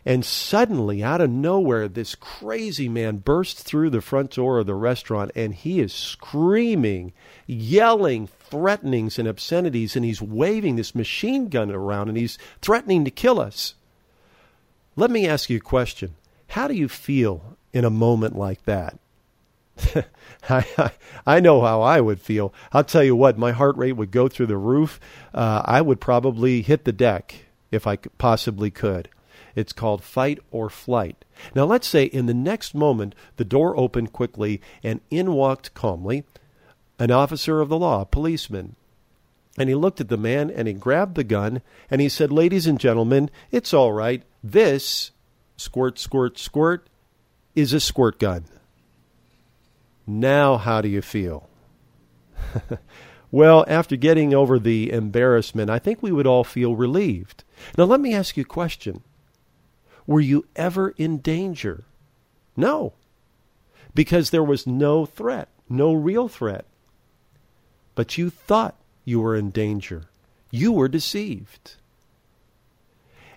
And 0.06 0.26
suddenly, 0.26 1.02
out 1.02 1.22
of 1.22 1.30
nowhere, 1.30 1.88
this 1.88 2.16
crazy 2.16 2.90
man 2.90 3.18
bursts 3.18 3.64
through 3.64 3.90
the 3.90 4.02
front 4.02 4.32
door 4.32 4.60
of 4.60 4.66
the 4.66 4.76
restaurant 4.76 5.32
and 5.34 5.54
he 5.54 5.80
is 5.80 5.94
screaming, 5.94 7.14
yelling 7.48 8.28
threatenings 8.28 9.18
and 9.18 9.28
obscenities, 9.30 9.96
and 9.96 10.04
he's 10.04 10.22
waving 10.22 10.76
this 10.76 10.94
machine 10.94 11.48
gun 11.48 11.72
around 11.72 12.10
and 12.10 12.18
he's 12.18 12.38
threatening 12.62 13.06
to 13.06 13.12
kill 13.12 13.40
us. 13.40 13.76
Let 14.98 15.10
me 15.10 15.26
ask 15.26 15.50
you 15.50 15.58
a 15.58 15.62
question. 15.62 16.16
How 16.54 16.68
do 16.68 16.76
you 16.76 16.88
feel 16.88 17.58
in 17.72 17.84
a 17.84 17.90
moment 17.90 18.38
like 18.38 18.64
that? 18.66 19.00
I, 20.50 20.92
I 21.26 21.40
know 21.40 21.62
how 21.62 21.82
I 21.82 22.00
would 22.00 22.22
feel. 22.22 22.54
I'll 22.72 22.84
tell 22.84 23.04
you 23.04 23.16
what, 23.16 23.40
my 23.40 23.54
heart 23.54 23.76
rate 23.76 23.94
would 23.94 24.12
go 24.12 24.28
through 24.28 24.46
the 24.46 24.58
roof. 24.58 25.00
Uh, 25.34 25.64
I 25.66 25.82
would 25.82 26.00
probably 26.00 26.62
hit 26.62 26.86
the 26.86 26.92
deck 26.92 27.46
if 27.72 27.88
I 27.88 27.96
possibly 27.96 28.70
could. 28.70 29.10
It's 29.56 29.74
called 29.74 30.04
fight 30.04 30.38
or 30.52 30.70
flight. 30.70 31.26
Now, 31.56 31.66
let's 31.66 31.88
say 31.88 32.04
in 32.04 32.28
the 32.28 32.36
next 32.36 32.76
moment 32.76 33.16
the 33.38 33.46
door 33.46 33.76
opened 33.76 34.14
quickly 34.14 34.62
and 34.84 35.02
in 35.10 35.34
walked 35.34 35.74
calmly 35.74 36.24
an 37.00 37.10
officer 37.10 37.62
of 37.62 37.70
the 37.70 37.80
law, 37.80 38.02
a 38.02 38.06
policeman. 38.06 38.76
And 39.58 39.70
he 39.70 39.76
looked 39.76 40.00
at 40.00 40.10
the 40.10 40.18
man 40.18 40.52
and 40.52 40.68
he 40.68 40.76
grabbed 40.76 41.16
the 41.16 41.24
gun 41.24 41.64
and 41.90 42.00
he 42.00 42.10
said, 42.10 42.32
Ladies 42.32 42.68
and 42.68 42.80
gentlemen, 42.80 43.32
it's 43.50 43.74
all 43.74 43.92
right. 43.92 44.22
This, 44.44 45.10
squirt, 45.58 46.00
squirt, 46.00 46.38
squirt, 46.38 46.88
is 47.56 47.74
a 47.74 47.80
squirt 47.80 48.20
gun. 48.20 48.46
Now, 50.06 50.58
how 50.58 50.82
do 50.82 50.90
you 50.90 51.02
feel? 51.02 51.50
well, 53.32 53.64
after 53.68 53.96
getting 53.96 54.34
over 54.34 54.60
the 54.60 54.92
embarrassment, 54.92 55.70
I 55.70 55.80
think 55.80 56.02
we 56.02 56.12
would 56.12 56.28
all 56.28 56.44
feel 56.44 56.76
relieved. 56.76 57.44
Now, 57.78 57.86
let 57.86 58.02
me 58.02 58.14
ask 58.14 58.36
you 58.36 58.42
a 58.42 58.46
question 58.46 59.02
Were 60.06 60.22
you 60.22 60.46
ever 60.56 60.90
in 60.98 61.20
danger? 61.20 61.86
No, 62.56 62.94
because 63.96 64.30
there 64.30 64.44
was 64.44 64.68
no 64.68 65.06
threat, 65.06 65.50
no 65.70 65.94
real 65.94 66.28
threat. 66.28 66.66
But 67.96 68.18
you 68.18 68.30
thought 68.30 68.76
you 69.06 69.22
were 69.22 69.36
in 69.36 69.52
danger. 69.52 70.06
You 70.52 70.72
were 70.72 70.88
deceived. 70.88 71.76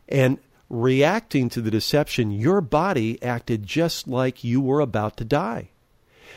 And 0.08 0.38
reacting 0.68 1.48
to 1.50 1.60
the 1.60 1.70
deception, 1.70 2.30
your 2.30 2.60
body 2.60 3.22
acted 3.22 3.66
just 3.66 4.08
like 4.08 4.44
you 4.44 4.60
were 4.60 4.80
about 4.80 5.16
to 5.18 5.24
die. 5.24 5.70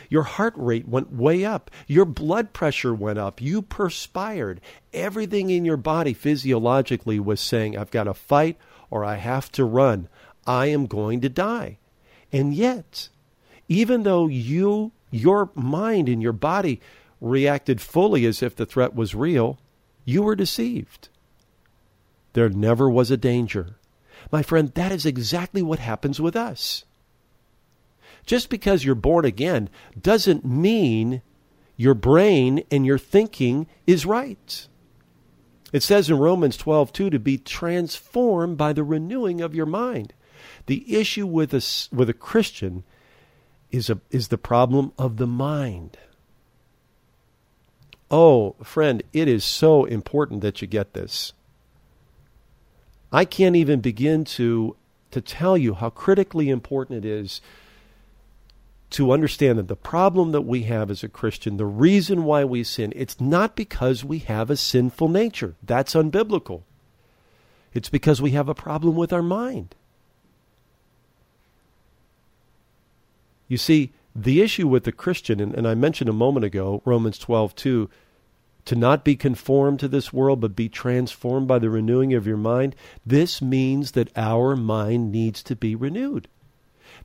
Your 0.09 0.23
heart 0.23 0.53
rate 0.55 0.87
went 0.87 1.13
way 1.13 1.45
up. 1.45 1.69
Your 1.87 2.05
blood 2.05 2.53
pressure 2.53 2.93
went 2.93 3.19
up. 3.19 3.41
You 3.41 3.61
perspired. 3.61 4.61
Everything 4.93 5.49
in 5.49 5.65
your 5.65 5.77
body 5.77 6.13
physiologically 6.13 7.19
was 7.19 7.39
saying, 7.39 7.77
I've 7.77 7.91
got 7.91 8.05
to 8.05 8.13
fight 8.13 8.57
or 8.89 9.05
I 9.05 9.15
have 9.15 9.51
to 9.53 9.65
run. 9.65 10.07
I 10.47 10.67
am 10.67 10.87
going 10.87 11.21
to 11.21 11.29
die. 11.29 11.77
And 12.31 12.53
yet, 12.53 13.09
even 13.67 14.03
though 14.03 14.27
you, 14.27 14.91
your 15.11 15.51
mind 15.53 16.09
and 16.09 16.21
your 16.21 16.33
body 16.33 16.81
reacted 17.21 17.81
fully 17.81 18.25
as 18.25 18.41
if 18.41 18.55
the 18.55 18.65
threat 18.65 18.95
was 18.95 19.13
real, 19.13 19.59
you 20.05 20.23
were 20.23 20.35
deceived. 20.35 21.09
There 22.33 22.49
never 22.49 22.89
was 22.89 23.11
a 23.11 23.17
danger. 23.17 23.75
My 24.31 24.43
friend, 24.43 24.71
that 24.75 24.91
is 24.91 25.05
exactly 25.05 25.61
what 25.61 25.79
happens 25.79 26.21
with 26.21 26.35
us. 26.35 26.85
Just 28.25 28.49
because 28.49 28.83
you're 28.83 28.95
born 28.95 29.25
again 29.25 29.69
doesn't 29.99 30.45
mean 30.45 31.21
your 31.75 31.95
brain 31.95 32.63
and 32.69 32.85
your 32.85 32.97
thinking 32.97 33.67
is 33.87 34.05
right. 34.05 34.67
It 35.71 35.83
says 35.83 36.09
in 36.09 36.17
Romans 36.17 36.57
12, 36.57 36.91
2, 36.91 37.09
to 37.11 37.19
be 37.19 37.37
transformed 37.37 38.57
by 38.57 38.73
the 38.73 38.83
renewing 38.83 39.41
of 39.41 39.55
your 39.55 39.65
mind. 39.65 40.13
The 40.65 40.95
issue 40.95 41.25
with 41.25 41.53
a, 41.53 41.63
with 41.95 42.09
a 42.09 42.13
Christian 42.13 42.83
is, 43.71 43.89
a, 43.89 43.99
is 44.11 44.27
the 44.27 44.37
problem 44.37 44.93
of 44.97 45.17
the 45.17 45.27
mind. 45.27 45.97
Oh, 48.11 48.55
friend, 48.63 49.03
it 49.13 49.27
is 49.27 49.43
so 49.43 49.85
important 49.85 50.41
that 50.41 50.61
you 50.61 50.67
get 50.67 50.93
this. 50.93 51.33
I 53.11 53.25
can't 53.25 53.55
even 53.55 53.81
begin 53.81 54.23
to, 54.25 54.75
to 55.11 55.21
tell 55.21 55.57
you 55.57 55.73
how 55.73 55.89
critically 55.89 56.49
important 56.49 57.03
it 57.03 57.07
is 57.07 57.41
to 58.91 59.11
understand 59.11 59.59
that 59.59 59.67
the 59.67 59.75
problem 59.75 60.31
that 60.31 60.41
we 60.41 60.63
have 60.63 60.89
as 60.89 61.03
a 61.03 61.09
Christian, 61.09 61.57
the 61.57 61.65
reason 61.65 62.23
why 62.23 62.43
we 62.43 62.63
sin, 62.63 62.91
it's 62.95 63.21
not 63.21 63.55
because 63.55 64.03
we 64.03 64.19
have 64.19 64.49
a 64.49 64.57
sinful 64.57 65.09
nature. 65.09 65.55
That's 65.61 65.93
unbiblical. 65.93 66.63
It's 67.73 67.89
because 67.89 68.21
we 68.21 68.31
have 68.31 68.49
a 68.49 68.55
problem 68.55 68.95
with 68.95 69.13
our 69.13 69.21
mind. 69.21 69.75
You 73.47 73.57
see, 73.57 73.93
the 74.15 74.41
issue 74.41 74.67
with 74.67 74.85
the 74.85 74.91
Christian, 74.91 75.39
and, 75.39 75.53
and 75.53 75.67
I 75.67 75.75
mentioned 75.75 76.09
a 76.09 76.13
moment 76.13 76.45
ago, 76.45 76.81
Romans 76.83 77.17
12, 77.19 77.55
2, 77.55 77.89
to 78.65 78.75
not 78.75 79.03
be 79.03 79.15
conformed 79.15 79.79
to 79.79 79.87
this 79.87 80.13
world, 80.13 80.41
but 80.41 80.55
be 80.55 80.69
transformed 80.69 81.47
by 81.47 81.59
the 81.59 81.69
renewing 81.69 82.13
of 82.13 82.27
your 82.27 82.37
mind, 82.37 82.75
this 83.05 83.41
means 83.41 83.91
that 83.91 84.15
our 84.15 84.55
mind 84.55 85.11
needs 85.11 85.41
to 85.43 85.55
be 85.55 85.75
renewed. 85.75 86.27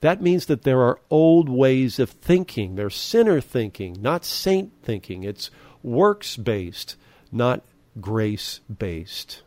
That 0.00 0.20
means 0.20 0.46
that 0.46 0.62
there 0.62 0.82
are 0.82 1.00
old 1.10 1.48
ways 1.48 1.98
of 1.98 2.10
thinking. 2.10 2.74
There's 2.74 2.96
sinner 2.96 3.40
thinking, 3.40 3.96
not 4.00 4.24
saint 4.24 4.72
thinking. 4.82 5.24
It's 5.24 5.50
works 5.82 6.36
based, 6.36 6.96
not 7.30 7.62
grace 8.00 8.60
based. 8.78 9.42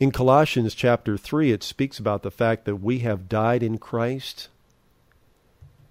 In 0.00 0.10
Colossians 0.10 0.74
chapter 0.74 1.16
3, 1.16 1.52
it 1.52 1.62
speaks 1.62 1.98
about 1.98 2.22
the 2.22 2.30
fact 2.30 2.64
that 2.64 2.76
we 2.76 3.00
have 3.00 3.28
died 3.28 3.62
in 3.62 3.78
Christ. 3.78 4.48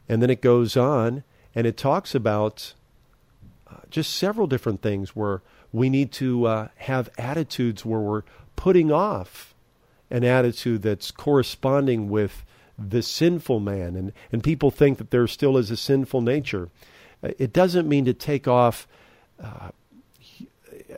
And 0.10 0.22
then 0.22 0.30
it 0.30 0.42
goes 0.42 0.76
on 0.76 1.24
and 1.56 1.68
it 1.68 1.78
talks 1.78 2.16
about 2.16 2.74
uh, 3.70 3.78
just 3.90 4.14
several 4.14 4.48
different 4.48 4.82
things 4.82 5.16
where 5.16 5.42
we 5.72 5.90
need 5.90 6.12
to 6.14 6.46
uh, 6.46 6.68
have 6.78 7.10
attitudes 7.18 7.86
where 7.86 8.00
we're 8.00 8.24
putting 8.56 8.92
off 8.92 9.54
an 10.10 10.24
attitude 10.24 10.82
that's 10.84 11.12
corresponding 11.12 12.10
with 12.10 12.44
the 12.78 13.02
sinful 13.02 13.60
man, 13.60 13.96
and, 13.96 14.14
and 14.32 14.44
people 14.44 14.72
think 14.72 14.98
that 14.98 15.12
there 15.12 15.28
still 15.28 15.58
is 15.58 15.72
a 15.72 15.78
sinful 15.78 16.22
nature. 16.22 16.70
It 17.22 17.54
doesn't 17.54 17.88
mean 17.88 18.06
to 18.06 18.14
take 18.14 18.48
off 18.48 18.88
uh, 19.42 19.70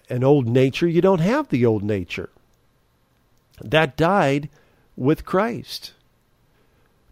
an 0.10 0.24
old 0.24 0.48
nature. 0.48 0.88
You 0.88 1.02
don't 1.02 1.20
have 1.20 1.50
the 1.50 1.66
old 1.66 1.84
nature. 1.84 2.30
That 3.62 3.96
died 3.96 4.50
with 4.96 5.26
Christ. 5.26 5.94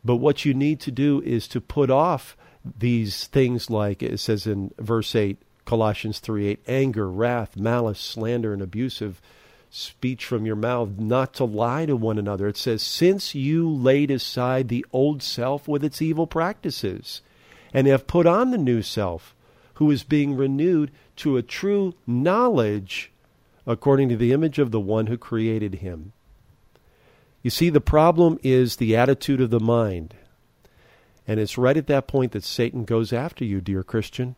But 0.03 0.17
what 0.17 0.45
you 0.45 0.53
need 0.53 0.79
to 0.81 0.91
do 0.91 1.21
is 1.21 1.47
to 1.49 1.61
put 1.61 1.89
off 1.89 2.35
these 2.77 3.27
things 3.27 3.69
like 3.69 4.01
it 4.01 4.19
says 4.19 4.47
in 4.47 4.73
verse 4.77 5.15
8, 5.15 5.37
Colossians 5.65 6.19
3 6.19 6.47
8, 6.47 6.59
anger, 6.67 7.09
wrath, 7.09 7.57
malice, 7.57 7.99
slander, 7.99 8.53
and 8.53 8.61
abusive 8.61 9.21
speech 9.69 10.25
from 10.25 10.45
your 10.45 10.55
mouth, 10.55 10.89
not 10.97 11.33
to 11.33 11.45
lie 11.45 11.85
to 11.85 11.95
one 11.95 12.19
another. 12.19 12.47
It 12.47 12.57
says, 12.57 12.81
Since 12.83 13.33
you 13.33 13.67
laid 13.69 14.11
aside 14.11 14.67
the 14.67 14.85
old 14.93 15.23
self 15.23 15.67
with 15.67 15.83
its 15.83 16.01
evil 16.01 16.27
practices, 16.27 17.21
and 17.73 17.87
have 17.87 18.07
put 18.07 18.27
on 18.27 18.51
the 18.51 18.57
new 18.57 18.81
self, 18.81 19.35
who 19.75 19.89
is 19.89 20.03
being 20.03 20.35
renewed 20.35 20.91
to 21.17 21.37
a 21.37 21.41
true 21.41 21.95
knowledge 22.05 23.11
according 23.65 24.09
to 24.09 24.17
the 24.17 24.31
image 24.31 24.59
of 24.59 24.71
the 24.71 24.79
one 24.79 25.07
who 25.07 25.17
created 25.17 25.75
him. 25.75 26.13
You 27.41 27.49
see, 27.49 27.69
the 27.69 27.81
problem 27.81 28.39
is 28.43 28.75
the 28.75 28.95
attitude 28.95 29.41
of 29.41 29.49
the 29.49 29.59
mind. 29.59 30.13
And 31.27 31.39
it's 31.39 31.57
right 31.57 31.77
at 31.77 31.87
that 31.87 32.07
point 32.07 32.33
that 32.33 32.43
Satan 32.43 32.83
goes 32.83 33.13
after 33.13 33.45
you, 33.45 33.61
dear 33.61 33.83
Christian. 33.83 34.35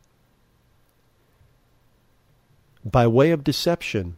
By 2.84 3.08
way 3.08 3.32
of 3.32 3.44
deception, 3.44 4.18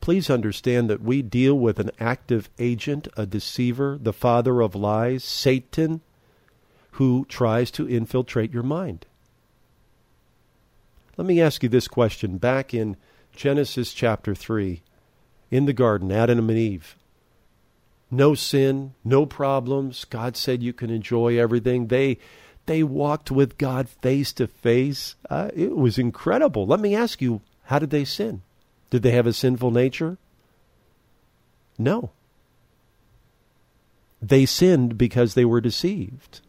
please 0.00 0.28
understand 0.28 0.90
that 0.90 1.00
we 1.00 1.22
deal 1.22 1.58
with 1.58 1.78
an 1.78 1.90
active 1.98 2.50
agent, 2.58 3.08
a 3.16 3.24
deceiver, 3.24 3.98
the 4.00 4.12
father 4.12 4.60
of 4.60 4.74
lies, 4.74 5.24
Satan, 5.24 6.02
who 6.92 7.24
tries 7.28 7.70
to 7.70 7.88
infiltrate 7.88 8.52
your 8.52 8.62
mind. 8.62 9.06
Let 11.16 11.26
me 11.26 11.40
ask 11.40 11.62
you 11.62 11.68
this 11.70 11.88
question. 11.88 12.36
Back 12.36 12.74
in 12.74 12.96
Genesis 13.34 13.94
chapter 13.94 14.34
3, 14.34 14.82
in 15.50 15.64
the 15.64 15.72
garden, 15.72 16.12
Adam 16.12 16.50
and 16.50 16.58
Eve, 16.58 16.96
no 18.12 18.34
sin, 18.34 18.92
no 19.02 19.24
problems. 19.24 20.04
God 20.04 20.36
said 20.36 20.62
you 20.62 20.74
can 20.74 20.90
enjoy 20.90 21.38
everything. 21.38 21.86
They 21.86 22.18
they 22.66 22.84
walked 22.84 23.30
with 23.30 23.58
God 23.58 23.88
face 23.88 24.32
to 24.34 24.46
face. 24.46 25.16
Uh, 25.28 25.50
it 25.56 25.74
was 25.74 25.98
incredible. 25.98 26.64
Let 26.64 26.78
me 26.78 26.94
ask 26.94 27.20
you, 27.20 27.40
how 27.64 27.80
did 27.80 27.90
they 27.90 28.04
sin? 28.04 28.42
Did 28.90 29.02
they 29.02 29.10
have 29.12 29.26
a 29.26 29.32
sinful 29.32 29.72
nature? 29.72 30.18
No. 31.76 32.10
They 34.20 34.46
sinned 34.46 34.96
because 34.96 35.34
they 35.34 35.44
were 35.44 35.60
deceived. 35.60 36.40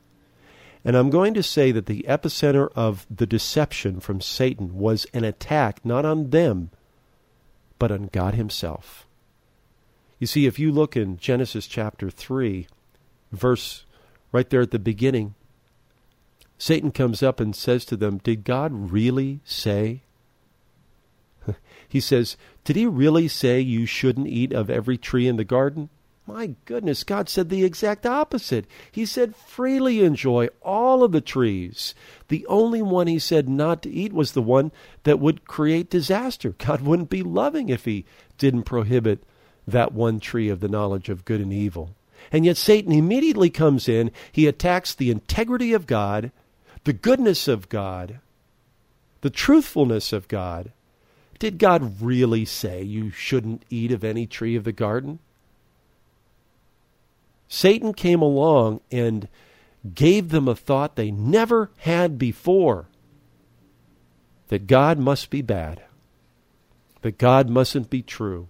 And 0.85 0.95
I'm 0.95 1.09
going 1.09 1.33
to 1.33 1.41
say 1.41 1.71
that 1.71 1.87
the 1.87 2.05
epicenter 2.07 2.69
of 2.75 3.07
the 3.09 3.25
deception 3.25 3.99
from 3.99 4.21
Satan 4.21 4.77
was 4.77 5.07
an 5.13 5.23
attack 5.23 5.83
not 5.83 6.05
on 6.05 6.29
them, 6.29 6.69
but 7.79 7.91
on 7.91 8.09
God 8.11 8.35
Himself. 8.35 9.07
You 10.19 10.27
see, 10.27 10.45
if 10.45 10.59
you 10.59 10.71
look 10.71 10.95
in 10.95 11.17
Genesis 11.17 11.67
chapter 11.67 12.09
3, 12.09 12.67
verse 13.31 13.85
right 14.31 14.49
there 14.49 14.61
at 14.61 14.71
the 14.71 14.79
beginning, 14.79 15.35
Satan 16.57 16.91
comes 16.91 17.21
up 17.21 17.39
and 17.39 17.55
says 17.55 17.83
to 17.85 17.97
them, 17.97 18.19
Did 18.19 18.43
God 18.43 18.91
really 18.91 19.41
say? 19.43 20.01
he 21.89 21.99
says, 21.99 22.37
Did 22.63 22.75
he 22.75 22.85
really 22.85 23.27
say 23.27 23.59
you 23.59 23.85
shouldn't 23.85 24.27
eat 24.27 24.53
of 24.53 24.69
every 24.69 24.97
tree 24.97 25.27
in 25.27 25.35
the 25.35 25.43
garden? 25.43 25.89
My 26.25 26.55
goodness, 26.63 27.03
God 27.03 27.27
said 27.27 27.49
the 27.49 27.65
exact 27.65 28.05
opposite. 28.05 28.65
He 28.89 29.05
said, 29.05 29.35
freely 29.35 30.03
enjoy 30.05 30.47
all 30.61 31.03
of 31.03 31.11
the 31.11 31.19
trees. 31.19 31.93
The 32.29 32.45
only 32.47 32.81
one 32.81 33.07
he 33.07 33.19
said 33.19 33.49
not 33.49 33.81
to 33.81 33.89
eat 33.89 34.13
was 34.13 34.31
the 34.31 34.41
one 34.41 34.71
that 35.03 35.19
would 35.19 35.45
create 35.45 35.89
disaster. 35.89 36.51
God 36.57 36.81
wouldn't 36.81 37.09
be 37.09 37.23
loving 37.23 37.67
if 37.67 37.83
he 37.83 38.05
didn't 38.37 38.63
prohibit 38.63 39.23
that 39.67 39.93
one 39.93 40.19
tree 40.19 40.49
of 40.49 40.59
the 40.59 40.67
knowledge 40.67 41.09
of 41.09 41.25
good 41.25 41.41
and 41.41 41.53
evil. 41.53 41.95
And 42.31 42.45
yet 42.45 42.57
Satan 42.57 42.91
immediately 42.91 43.49
comes 43.49 43.87
in, 43.87 44.11
he 44.31 44.47
attacks 44.47 44.93
the 44.93 45.11
integrity 45.11 45.73
of 45.73 45.87
God, 45.87 46.31
the 46.83 46.93
goodness 46.93 47.47
of 47.47 47.69
God, 47.69 48.19
the 49.21 49.29
truthfulness 49.29 50.13
of 50.13 50.27
God. 50.27 50.71
Did 51.39 51.57
God 51.57 52.01
really 52.01 52.45
say 52.45 52.83
you 52.83 53.09
shouldn't 53.11 53.63
eat 53.69 53.91
of 53.91 54.03
any 54.03 54.25
tree 54.25 54.55
of 54.55 54.63
the 54.63 54.71
garden? 54.71 55.19
Satan 57.47 57.93
came 57.93 58.21
along 58.21 58.81
and 58.91 59.27
gave 59.93 60.29
them 60.29 60.47
a 60.47 60.55
thought 60.55 60.95
they 60.95 61.11
never 61.11 61.69
had 61.77 62.17
before 62.17 62.87
that 64.47 64.67
God 64.67 64.97
must 64.97 65.29
be 65.29 65.41
bad, 65.41 65.83
that 67.01 67.17
God 67.17 67.49
mustn't 67.49 67.89
be 67.89 68.01
true, 68.01 68.47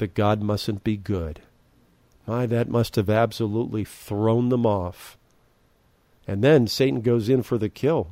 that 0.00 0.14
God 0.14 0.42
mustn't 0.42 0.82
be 0.82 0.96
good. 0.96 1.40
My, 2.26 2.46
that 2.46 2.68
must 2.68 2.96
have 2.96 3.08
absolutely 3.08 3.84
thrown 3.84 4.48
them 4.48 4.66
off. 4.66 5.16
And 6.26 6.42
then 6.42 6.66
Satan 6.66 7.00
goes 7.00 7.28
in 7.28 7.42
for 7.42 7.58
the 7.58 7.68
kill. 7.68 8.08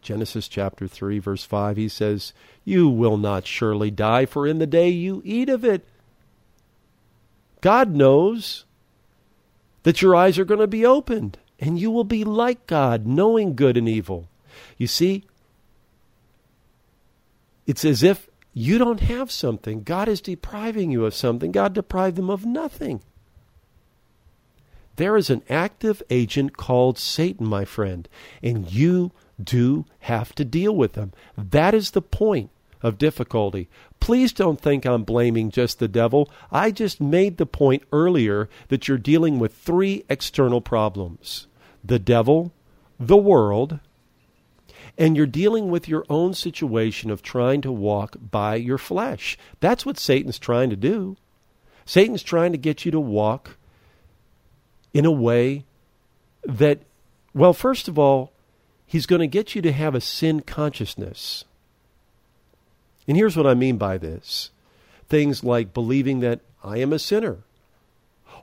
Genesis 0.00 0.48
chapter 0.48 0.88
3, 0.88 1.18
verse 1.20 1.44
5, 1.44 1.76
he 1.76 1.88
says, 1.88 2.32
You 2.64 2.88
will 2.88 3.16
not 3.16 3.46
surely 3.46 3.90
die, 3.90 4.26
for 4.26 4.46
in 4.46 4.58
the 4.58 4.66
day 4.66 4.88
you 4.88 5.22
eat 5.24 5.48
of 5.48 5.64
it, 5.64 5.86
God 7.60 7.94
knows 7.94 8.64
that 9.84 10.02
your 10.02 10.16
eyes 10.16 10.38
are 10.38 10.44
going 10.44 10.60
to 10.60 10.66
be 10.66 10.84
opened 10.84 11.38
and 11.60 11.78
you 11.78 11.92
will 11.92 12.04
be 12.04 12.24
like 12.24 12.66
God, 12.66 13.06
knowing 13.06 13.54
good 13.54 13.76
and 13.76 13.88
evil. 13.88 14.28
You 14.76 14.88
see, 14.88 15.24
it's 17.66 17.84
as 17.84 18.02
if 18.02 18.28
you 18.54 18.78
don't 18.78 19.00
have 19.00 19.30
something. 19.30 19.82
God 19.82 20.08
is 20.08 20.20
depriving 20.20 20.90
you 20.90 21.04
of 21.04 21.14
something. 21.14 21.52
God 21.52 21.72
deprived 21.72 22.16
them 22.16 22.30
of 22.30 22.44
nothing. 22.44 23.00
There 24.96 25.16
is 25.16 25.30
an 25.30 25.42
active 25.48 26.02
agent 26.10 26.56
called 26.56 26.98
Satan, 26.98 27.46
my 27.46 27.64
friend, 27.64 28.08
and 28.42 28.70
you 28.70 29.12
do 29.42 29.86
have 30.00 30.34
to 30.34 30.44
deal 30.44 30.76
with 30.76 30.92
them. 30.92 31.12
That 31.36 31.74
is 31.74 31.92
the 31.92 32.02
point 32.02 32.50
of 32.82 32.98
difficulty. 32.98 33.68
Please 34.00 34.32
don't 34.32 34.60
think 34.60 34.84
I'm 34.84 35.04
blaming 35.04 35.50
just 35.50 35.78
the 35.78 35.88
devil. 35.88 36.30
I 36.50 36.70
just 36.72 37.00
made 37.00 37.36
the 37.36 37.46
point 37.46 37.84
earlier 37.92 38.48
that 38.68 38.86
you're 38.86 38.98
dealing 38.98 39.38
with 39.38 39.54
three 39.54 40.04
external 40.08 40.60
problems 40.60 41.46
the 41.84 41.98
devil, 41.98 42.52
the 43.00 43.16
world, 43.16 43.80
and 44.98 45.16
you're 45.16 45.26
dealing 45.26 45.70
with 45.70 45.88
your 45.88 46.04
own 46.10 46.34
situation 46.34 47.10
of 47.10 47.22
trying 47.22 47.60
to 47.62 47.72
walk 47.72 48.16
by 48.30 48.56
your 48.56 48.78
flesh. 48.78 49.38
That's 49.60 49.86
what 49.86 49.98
Satan's 49.98 50.38
trying 50.38 50.70
to 50.70 50.76
do. 50.76 51.16
Satan's 51.84 52.22
trying 52.22 52.52
to 52.52 52.58
get 52.58 52.84
you 52.84 52.90
to 52.92 53.00
walk 53.00 53.56
in 54.92 55.04
a 55.04 55.10
way 55.10 55.64
that, 56.44 56.80
well, 57.34 57.52
first 57.52 57.88
of 57.88 57.98
all, 57.98 58.32
he's 58.86 59.06
going 59.06 59.20
to 59.20 59.26
get 59.26 59.54
you 59.54 59.62
to 59.62 59.72
have 59.72 59.94
a 59.94 60.00
sin 60.00 60.40
consciousness. 60.40 61.44
And 63.08 63.16
here's 63.16 63.36
what 63.36 63.46
I 63.46 63.54
mean 63.54 63.78
by 63.78 63.98
this 63.98 64.50
things 65.08 65.44
like 65.44 65.74
believing 65.74 66.20
that 66.20 66.40
I 66.62 66.78
am 66.78 66.92
a 66.92 66.98
sinner, 66.98 67.38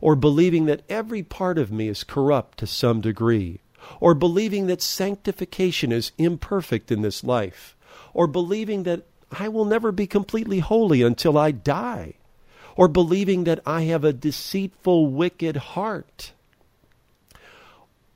or 0.01 0.15
believing 0.15 0.65
that 0.65 0.81
every 0.89 1.23
part 1.23 1.57
of 1.57 1.71
me 1.71 1.87
is 1.87 2.03
corrupt 2.03 2.57
to 2.59 2.67
some 2.67 3.01
degree, 3.01 3.59
or 3.99 4.13
believing 4.13 4.67
that 4.67 4.81
sanctification 4.81 5.91
is 5.91 6.11
imperfect 6.17 6.91
in 6.91 7.01
this 7.01 7.23
life, 7.23 7.75
or 8.13 8.27
believing 8.27 8.83
that 8.83 9.03
I 9.31 9.47
will 9.47 9.65
never 9.65 9.91
be 9.91 10.07
completely 10.07 10.59
holy 10.59 11.01
until 11.01 11.37
I 11.37 11.51
die, 11.51 12.15
or 12.75 12.87
believing 12.87 13.43
that 13.43 13.59
I 13.65 13.83
have 13.83 14.03
a 14.03 14.13
deceitful, 14.13 15.07
wicked 15.07 15.55
heart, 15.57 16.33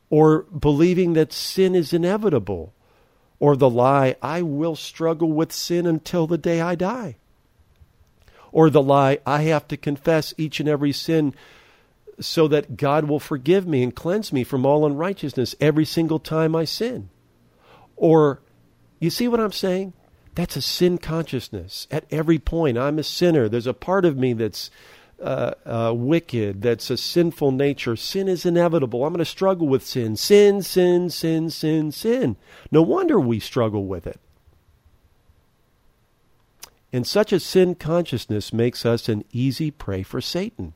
or 0.10 0.44
believing 0.44 1.14
that 1.14 1.34
sin 1.34 1.76
is 1.76 1.94
inevitable 1.94 2.74
or 3.44 3.58
the 3.58 3.70
lie, 3.70 4.16
I 4.22 4.42
will 4.42 4.78
struggle 4.78 5.34
with 5.34 5.52
sin 5.52 5.86
until 5.86 6.28
the 6.28 6.38
day 6.38 6.62
I 6.62 6.76
die. 6.76 7.18
Or 8.54 8.70
the 8.70 8.82
lie, 8.82 9.20
I 9.26 9.42
have 9.42 9.68
to 9.68 9.76
confess 9.76 10.34
each 10.38 10.62
and 10.62 10.70
every 10.70 10.94
sin 10.94 11.36
so 12.20 12.48
that 12.48 12.78
God 12.78 13.06
will 13.06 13.20
forgive 13.20 13.68
me 13.68 13.84
and 13.84 13.96
cleanse 13.96 14.32
me 14.32 14.44
from 14.44 14.66
all 14.66 14.86
unrighteousness 14.86 15.56
every 15.60 15.86
single 15.86 16.20
time 16.20 16.56
I 16.56 16.66
sin. 16.66 17.10
Or, 17.96 18.42
you 19.00 19.10
see 19.10 19.28
what 19.28 19.40
I'm 19.40 19.52
saying? 19.52 19.94
That's 20.36 20.56
a 20.56 20.62
sin 20.62 20.98
consciousness. 20.98 21.88
At 21.92 22.06
every 22.12 22.40
point, 22.40 22.78
I'm 22.78 22.98
a 23.00 23.04
sinner. 23.04 23.48
There's 23.48 23.68
a 23.68 23.74
part 23.74 24.06
of 24.06 24.18
me 24.18 24.34
that's 24.34 24.72
uh, 25.22 25.54
uh, 25.66 25.94
wicked, 25.96 26.62
that's 26.62 26.90
a 26.90 26.98
sinful 26.98 27.52
nature. 27.52 27.96
Sin 27.96 28.28
is 28.28 28.46
inevitable. 28.46 29.06
I'm 29.06 29.14
going 29.14 29.20
to 29.20 29.26
struggle 29.26 29.68
with 29.68 29.86
sin. 29.86 30.16
Sin, 30.16 30.62
sin, 30.62 31.10
sin, 31.10 31.50
sin, 31.50 31.92
sin. 31.92 32.36
No 32.72 32.82
wonder 32.82 33.20
we 33.20 33.40
struggle 33.40 33.86
with 33.86 34.08
it. 34.08 34.20
And 36.92 37.08
such 37.08 37.32
a 37.32 37.40
sin 37.40 37.76
consciousness 37.76 38.54
makes 38.54 38.86
us 38.86 39.10
an 39.10 39.24
easy 39.32 39.72
prey 39.72 40.04
for 40.04 40.22
Satan. 40.22 40.74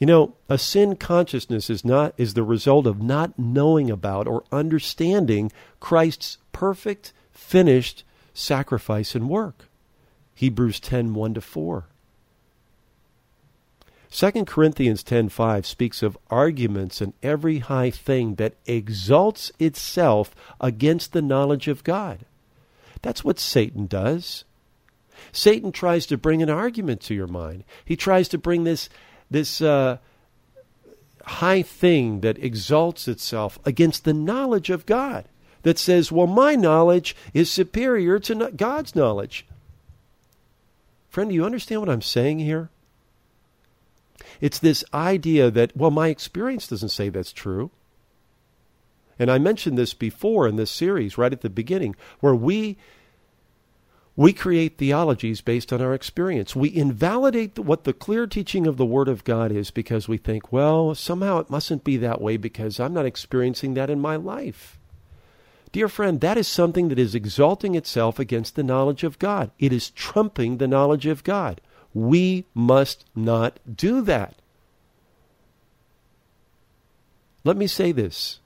You 0.00 0.06
know, 0.06 0.34
a 0.48 0.56
sin 0.56 0.96
consciousness 0.96 1.68
is 1.68 1.84
not 1.84 2.14
is 2.16 2.32
the 2.32 2.42
result 2.42 2.86
of 2.86 3.02
not 3.02 3.38
knowing 3.38 3.90
about 3.90 4.26
or 4.26 4.44
understanding 4.50 5.52
Christ's 5.78 6.38
perfect, 6.52 7.12
finished 7.30 8.02
sacrifice 8.32 9.14
and 9.14 9.28
work. 9.28 9.66
Hebrews 10.34 10.80
10 10.80 11.12
1 11.12 11.34
to 11.34 11.40
4. 11.42 11.84
2 14.10 14.44
Corinthians 14.46 15.04
10:5 15.04 15.66
speaks 15.66 16.02
of 16.02 16.16
arguments 16.30 17.02
and 17.02 17.12
every 17.22 17.58
high 17.58 17.90
thing 17.90 18.36
that 18.36 18.54
exalts 18.64 19.52
itself 19.58 20.34
against 20.62 21.12
the 21.12 21.22
knowledge 21.22 21.68
of 21.68 21.84
God. 21.84 22.24
That's 23.02 23.22
what 23.22 23.38
Satan 23.38 23.86
does. 23.86 24.44
Satan 25.30 25.70
tries 25.70 26.06
to 26.06 26.16
bring 26.16 26.42
an 26.42 26.48
argument 26.48 27.02
to 27.02 27.14
your 27.14 27.26
mind. 27.26 27.64
He 27.84 27.94
tries 27.94 28.28
to 28.30 28.38
bring 28.38 28.64
this 28.64 28.88
this 29.30 29.60
uh, 29.60 29.98
high 31.24 31.62
thing 31.62 32.20
that 32.20 32.42
exalts 32.42 33.06
itself 33.08 33.58
against 33.64 34.04
the 34.04 34.14
knowledge 34.14 34.70
of 34.70 34.86
God. 34.86 35.26
That 35.62 35.78
says, 35.78 36.10
"Well, 36.10 36.26
my 36.26 36.54
knowledge 36.54 37.14
is 37.34 37.50
superior 37.50 38.18
to 38.20 38.50
God's 38.56 38.96
knowledge." 38.96 39.46
Friend, 41.10 41.28
do 41.28 41.34
you 41.34 41.44
understand 41.44 41.82
what 41.82 41.90
I'm 41.90 42.02
saying 42.02 42.38
here? 42.38 42.70
It's 44.40 44.58
this 44.58 44.84
idea 44.94 45.50
that, 45.50 45.76
well, 45.76 45.90
my 45.90 46.08
experience 46.08 46.68
doesn't 46.68 46.90
say 46.90 47.08
that's 47.08 47.32
true. 47.32 47.70
And 49.18 49.30
I 49.30 49.38
mentioned 49.38 49.76
this 49.76 49.92
before 49.92 50.48
in 50.48 50.56
this 50.56 50.70
series, 50.70 51.18
right 51.18 51.32
at 51.32 51.42
the 51.42 51.50
beginning, 51.50 51.94
where 52.20 52.34
we 52.34 52.78
we 54.20 54.34
create 54.34 54.76
theologies 54.76 55.40
based 55.40 55.72
on 55.72 55.80
our 55.80 55.94
experience. 55.94 56.54
We 56.54 56.76
invalidate 56.76 57.58
what 57.58 57.84
the 57.84 57.94
clear 57.94 58.26
teaching 58.26 58.66
of 58.66 58.76
the 58.76 58.84
Word 58.84 59.08
of 59.08 59.24
God 59.24 59.50
is 59.50 59.70
because 59.70 60.08
we 60.08 60.18
think, 60.18 60.52
well, 60.52 60.94
somehow 60.94 61.38
it 61.38 61.48
mustn't 61.48 61.84
be 61.84 61.96
that 61.96 62.20
way 62.20 62.36
because 62.36 62.78
I'm 62.78 62.92
not 62.92 63.06
experiencing 63.06 63.72
that 63.74 63.88
in 63.88 63.98
my 63.98 64.16
life. 64.16 64.78
Dear 65.72 65.88
friend, 65.88 66.20
that 66.20 66.36
is 66.36 66.46
something 66.46 66.88
that 66.88 66.98
is 66.98 67.14
exalting 67.14 67.74
itself 67.74 68.18
against 68.18 68.56
the 68.56 68.62
knowledge 68.62 69.04
of 69.04 69.18
God. 69.18 69.52
It 69.58 69.72
is 69.72 69.88
trumping 69.88 70.58
the 70.58 70.68
knowledge 70.68 71.06
of 71.06 71.24
God. 71.24 71.62
We 71.94 72.44
must 72.52 73.06
not 73.16 73.58
do 73.74 74.02
that. 74.02 74.34
Let 77.42 77.56
me 77.56 77.66
say 77.66 77.90
this 77.90 78.40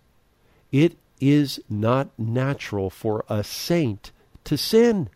it 0.70 0.96
is 1.20 1.60
not 1.68 2.16
natural 2.16 2.90
for 2.90 3.24
a 3.28 3.42
saint 3.42 4.12
to 4.44 4.56
sin. 4.56 5.10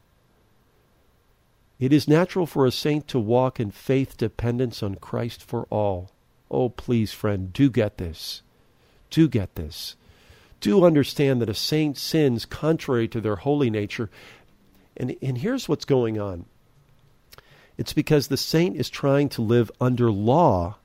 It 1.78 1.92
is 1.92 2.08
natural 2.08 2.46
for 2.46 2.66
a 2.66 2.72
saint 2.72 3.06
to 3.08 3.20
walk 3.20 3.60
in 3.60 3.70
faith 3.70 4.16
dependence 4.16 4.82
on 4.82 4.96
Christ 4.96 5.42
for 5.42 5.64
all. 5.70 6.10
Oh, 6.50 6.68
please, 6.70 7.12
friend, 7.12 7.52
do 7.52 7.70
get 7.70 7.98
this. 7.98 8.42
Do 9.10 9.28
get 9.28 9.54
this. 9.54 9.94
Do 10.60 10.84
understand 10.84 11.40
that 11.40 11.48
a 11.48 11.54
saint 11.54 11.96
sins 11.96 12.44
contrary 12.44 13.06
to 13.08 13.20
their 13.20 13.36
holy 13.36 13.70
nature. 13.70 14.10
And, 14.96 15.14
and 15.22 15.38
here's 15.38 15.68
what's 15.68 15.84
going 15.84 16.18
on 16.18 16.46
It's 17.76 17.92
because 17.92 18.26
the 18.26 18.36
saint 18.36 18.76
is 18.76 18.90
trying 18.90 19.28
to 19.30 19.42
live 19.42 19.70
under 19.80 20.10
law 20.10 20.76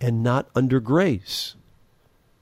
and 0.00 0.22
not 0.22 0.48
under 0.54 0.78
grace. 0.78 1.56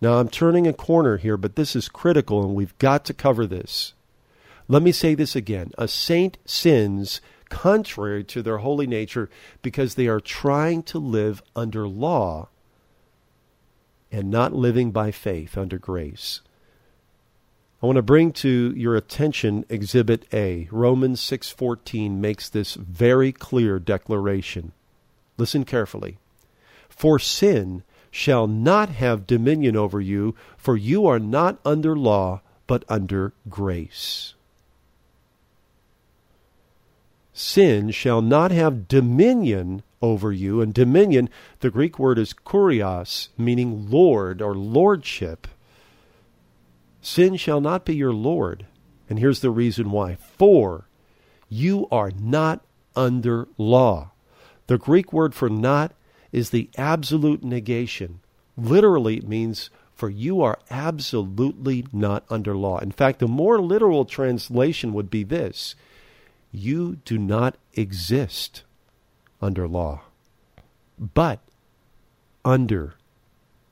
Now, 0.03 0.19
I'm 0.19 0.29
turning 0.29 0.67
a 0.67 0.75
corner 0.75 1.17
here, 1.17 1.39
but 1.39 1.57
this 1.57 1.75
is 1.75 1.89
critical 1.89 2.45
and 2.45 2.55
we've 2.55 2.77
got 2.77 3.07
to 3.07 3.15
cover 3.15 3.47
this. 3.47 3.95
Let 4.69 4.83
me 4.83 4.93
say 4.93 5.15
this 5.15 5.35
again. 5.35 5.73
A 5.79 5.89
saint 5.89 6.37
sins 6.45 7.23
contrary 7.49 8.25
to 8.25 8.43
their 8.43 8.59
holy 8.59 8.87
nature 8.87 9.29
because 9.63 9.95
they 9.95 10.07
are 10.07 10.21
trying 10.21 10.83
to 10.85 10.99
live 10.99 11.43
under 11.55 11.89
law 11.89 12.49
and 14.11 14.31
not 14.31 14.53
living 14.55 14.91
by 14.91 15.11
faith 15.11 15.57
under 15.57 15.79
grace. 15.79 16.41
I 17.83 17.87
want 17.87 17.97
to 17.97 18.03
bring 18.03 18.33
to 18.33 18.73
your 18.75 18.97
attention 18.97 19.65
exhibit 19.69 20.27
A. 20.33 20.67
Romans 20.71 21.21
6:14 21.21 22.21
makes 22.21 22.49
this 22.49 22.75
very 22.75 23.33
clear 23.33 23.79
declaration. 23.79 24.73
Listen 25.37 25.65
carefully. 25.65 26.19
For 26.89 27.19
sin 27.19 27.83
shall 28.11 28.47
not 28.47 28.89
have 28.89 29.27
dominion 29.27 29.77
over 29.77 30.01
you, 30.01 30.35
for 30.57 30.77
you 30.77 31.07
are 31.07 31.19
not 31.19 31.59
under 31.67 31.95
law, 31.95 32.41
but 32.67 32.85
under 32.89 33.35
grace. 33.51 34.36
Sin 37.39 37.91
shall 37.91 38.23
not 38.23 38.51
have 38.51 38.89
dominion 38.89 39.83
over 40.01 40.33
you. 40.33 40.63
And 40.63 40.73
dominion, 40.73 41.29
the 41.61 41.71
Greek 41.71 41.99
word 41.99 42.19
is 42.19 42.33
kurios, 42.33 43.29
meaning 43.37 43.91
lord 43.91 44.41
or 44.41 44.55
lordship. 44.55 45.47
Sin 47.03 47.37
shall 47.37 47.61
not 47.61 47.85
be 47.85 47.95
your 47.95 48.15
Lord. 48.15 48.65
And 49.11 49.19
here's 49.19 49.41
the 49.41 49.51
reason 49.51 49.91
why. 49.91 50.15
For 50.15 50.89
you 51.51 51.87
are 51.93 52.11
not 52.19 52.65
under 52.97 53.49
law. 53.59 54.13
The 54.67 54.79
Greek 54.79 55.13
word 55.13 55.35
for 55.35 55.51
not 55.51 55.93
is 56.33 56.49
the 56.49 56.71
absolute 56.79 57.45
negation. 57.45 58.21
Literally, 58.57 59.19
it 59.19 59.29
means 59.29 59.69
for 59.93 60.09
you 60.09 60.41
are 60.41 60.59
absolutely 60.71 61.85
not 61.93 62.25
under 62.31 62.57
law. 62.57 62.79
In 62.79 62.93
fact, 62.93 63.19
the 63.19 63.29
more 63.29 63.61
literal 63.61 64.07
translation 64.07 64.95
would 64.95 65.11
be 65.11 65.23
this 65.23 65.75
you 66.57 66.97
do 67.05 67.19
not 67.19 67.57
exist 67.75 68.63
under 69.41 69.69
law, 69.69 70.03
but 70.99 71.41
under 72.45 72.95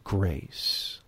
grace. 0.02 1.00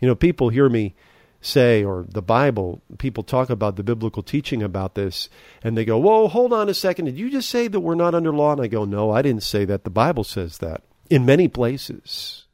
You 0.00 0.08
know, 0.08 0.14
people 0.14 0.50
hear 0.50 0.68
me 0.68 0.94
say, 1.40 1.82
or 1.82 2.04
the 2.08 2.22
Bible, 2.22 2.82
people 2.98 3.22
talk 3.22 3.50
about 3.50 3.76
the 3.76 3.82
biblical 3.82 4.22
teaching 4.22 4.62
about 4.62 4.94
this, 4.94 5.28
and 5.62 5.76
they 5.76 5.84
go, 5.84 5.98
Whoa, 5.98 6.28
hold 6.28 6.52
on 6.52 6.68
a 6.68 6.74
second. 6.74 7.06
Did 7.06 7.18
you 7.18 7.30
just 7.30 7.48
say 7.48 7.68
that 7.68 7.80
we're 7.80 7.94
not 7.94 8.14
under 8.14 8.32
law? 8.32 8.52
And 8.52 8.60
I 8.60 8.66
go, 8.66 8.84
No, 8.84 9.10
I 9.10 9.22
didn't 9.22 9.42
say 9.42 9.64
that. 9.64 9.84
The 9.84 9.90
Bible 9.90 10.24
says 10.24 10.58
that 10.58 10.82
in 11.08 11.24
many 11.24 11.48
places. 11.48 12.44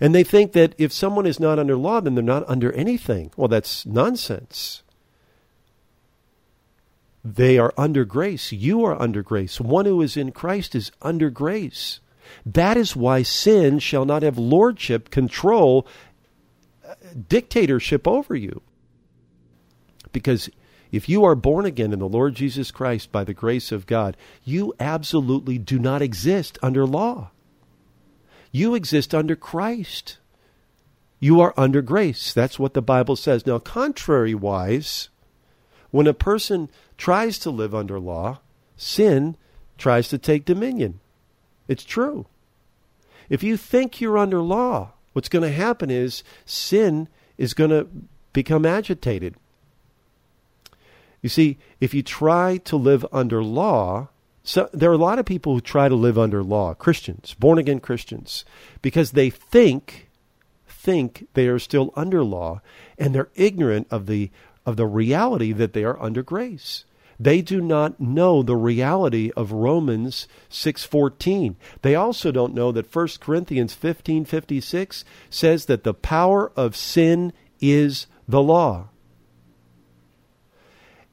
And 0.00 0.14
they 0.14 0.24
think 0.24 0.52
that 0.52 0.74
if 0.76 0.92
someone 0.92 1.26
is 1.26 1.38
not 1.38 1.58
under 1.58 1.76
law, 1.76 2.00
then 2.00 2.14
they're 2.14 2.24
not 2.24 2.48
under 2.48 2.72
anything. 2.72 3.30
Well, 3.36 3.48
that's 3.48 3.86
nonsense. 3.86 4.82
They 7.24 7.58
are 7.58 7.72
under 7.78 8.04
grace. 8.04 8.52
You 8.52 8.84
are 8.84 9.00
under 9.00 9.22
grace. 9.22 9.58
One 9.58 9.86
who 9.86 10.02
is 10.02 10.16
in 10.16 10.30
Christ 10.30 10.74
is 10.74 10.92
under 11.00 11.30
grace. 11.30 12.00
That 12.44 12.76
is 12.76 12.94
why 12.94 13.22
sin 13.22 13.78
shall 13.78 14.04
not 14.04 14.22
have 14.22 14.36
lordship, 14.36 15.10
control, 15.10 15.86
dictatorship 17.28 18.06
over 18.06 18.34
you. 18.34 18.60
Because 20.12 20.50
if 20.92 21.08
you 21.08 21.24
are 21.24 21.34
born 21.34 21.64
again 21.64 21.92
in 21.92 21.98
the 21.98 22.08
Lord 22.08 22.34
Jesus 22.34 22.70
Christ 22.70 23.10
by 23.10 23.24
the 23.24 23.34
grace 23.34 23.72
of 23.72 23.86
God, 23.86 24.16
you 24.44 24.74
absolutely 24.78 25.58
do 25.58 25.78
not 25.78 26.02
exist 26.02 26.58
under 26.62 26.86
law. 26.86 27.30
You 28.52 28.74
exist 28.74 29.14
under 29.14 29.34
Christ. 29.34 30.18
You 31.18 31.40
are 31.40 31.54
under 31.56 31.82
grace. 31.82 32.32
That's 32.32 32.58
what 32.58 32.74
the 32.74 32.82
Bible 32.82 33.16
says. 33.16 33.46
Now, 33.46 33.58
contrary 33.58 34.34
wise, 34.34 35.08
when 35.90 36.06
a 36.06 36.14
person 36.14 36.70
tries 36.96 37.38
to 37.40 37.50
live 37.50 37.74
under 37.74 37.98
law, 37.98 38.40
sin 38.76 39.36
tries 39.78 40.08
to 40.08 40.18
take 40.18 40.44
dominion. 40.44 41.00
It's 41.68 41.84
true. 41.84 42.26
If 43.28 43.42
you 43.42 43.56
think 43.56 44.00
you're 44.00 44.18
under 44.18 44.40
law, 44.40 44.92
what's 45.12 45.28
going 45.28 45.42
to 45.42 45.52
happen 45.52 45.90
is 45.90 46.22
sin 46.44 47.08
is 47.38 47.54
going 47.54 47.70
to 47.70 47.88
become 48.32 48.66
agitated. 48.66 49.34
You 51.22 51.28
see, 51.28 51.56
if 51.80 51.94
you 51.94 52.02
try 52.02 52.58
to 52.58 52.76
live 52.76 53.06
under 53.10 53.42
law, 53.42 54.08
so 54.42 54.68
there 54.74 54.90
are 54.90 54.94
a 54.94 54.98
lot 54.98 55.18
of 55.18 55.24
people 55.24 55.54
who 55.54 55.60
try 55.62 55.88
to 55.88 55.94
live 55.94 56.18
under 56.18 56.42
law, 56.42 56.74
Christians, 56.74 57.34
born 57.38 57.58
again 57.58 57.80
Christians, 57.80 58.44
because 58.82 59.12
they 59.12 59.30
think 59.30 60.10
think 60.84 61.26
they 61.32 61.48
are 61.48 61.58
still 61.58 61.94
under 61.96 62.22
law 62.22 62.60
and 62.98 63.14
they're 63.14 63.30
ignorant 63.34 63.86
of 63.90 64.04
the 64.04 64.30
of 64.66 64.76
the 64.76 64.86
reality 64.86 65.52
that 65.52 65.72
they 65.72 65.84
are 65.84 66.00
under 66.02 66.22
grace. 66.22 66.84
They 67.18 67.42
do 67.42 67.60
not 67.60 68.00
know 68.00 68.42
the 68.42 68.56
reality 68.56 69.30
of 69.36 69.52
Romans 69.52 70.26
6:14. 70.48 71.56
They 71.82 71.94
also 71.94 72.32
don't 72.32 72.54
know 72.54 72.72
that 72.72 72.90
1 72.90 73.20
Corinthians 73.20 73.72
15:56 73.74 75.04
says 75.30 75.66
that 75.66 75.84
the 75.84 75.94
power 75.94 76.50
of 76.56 76.76
sin 76.76 77.32
is 77.60 78.06
the 78.26 78.42
law. 78.42 78.88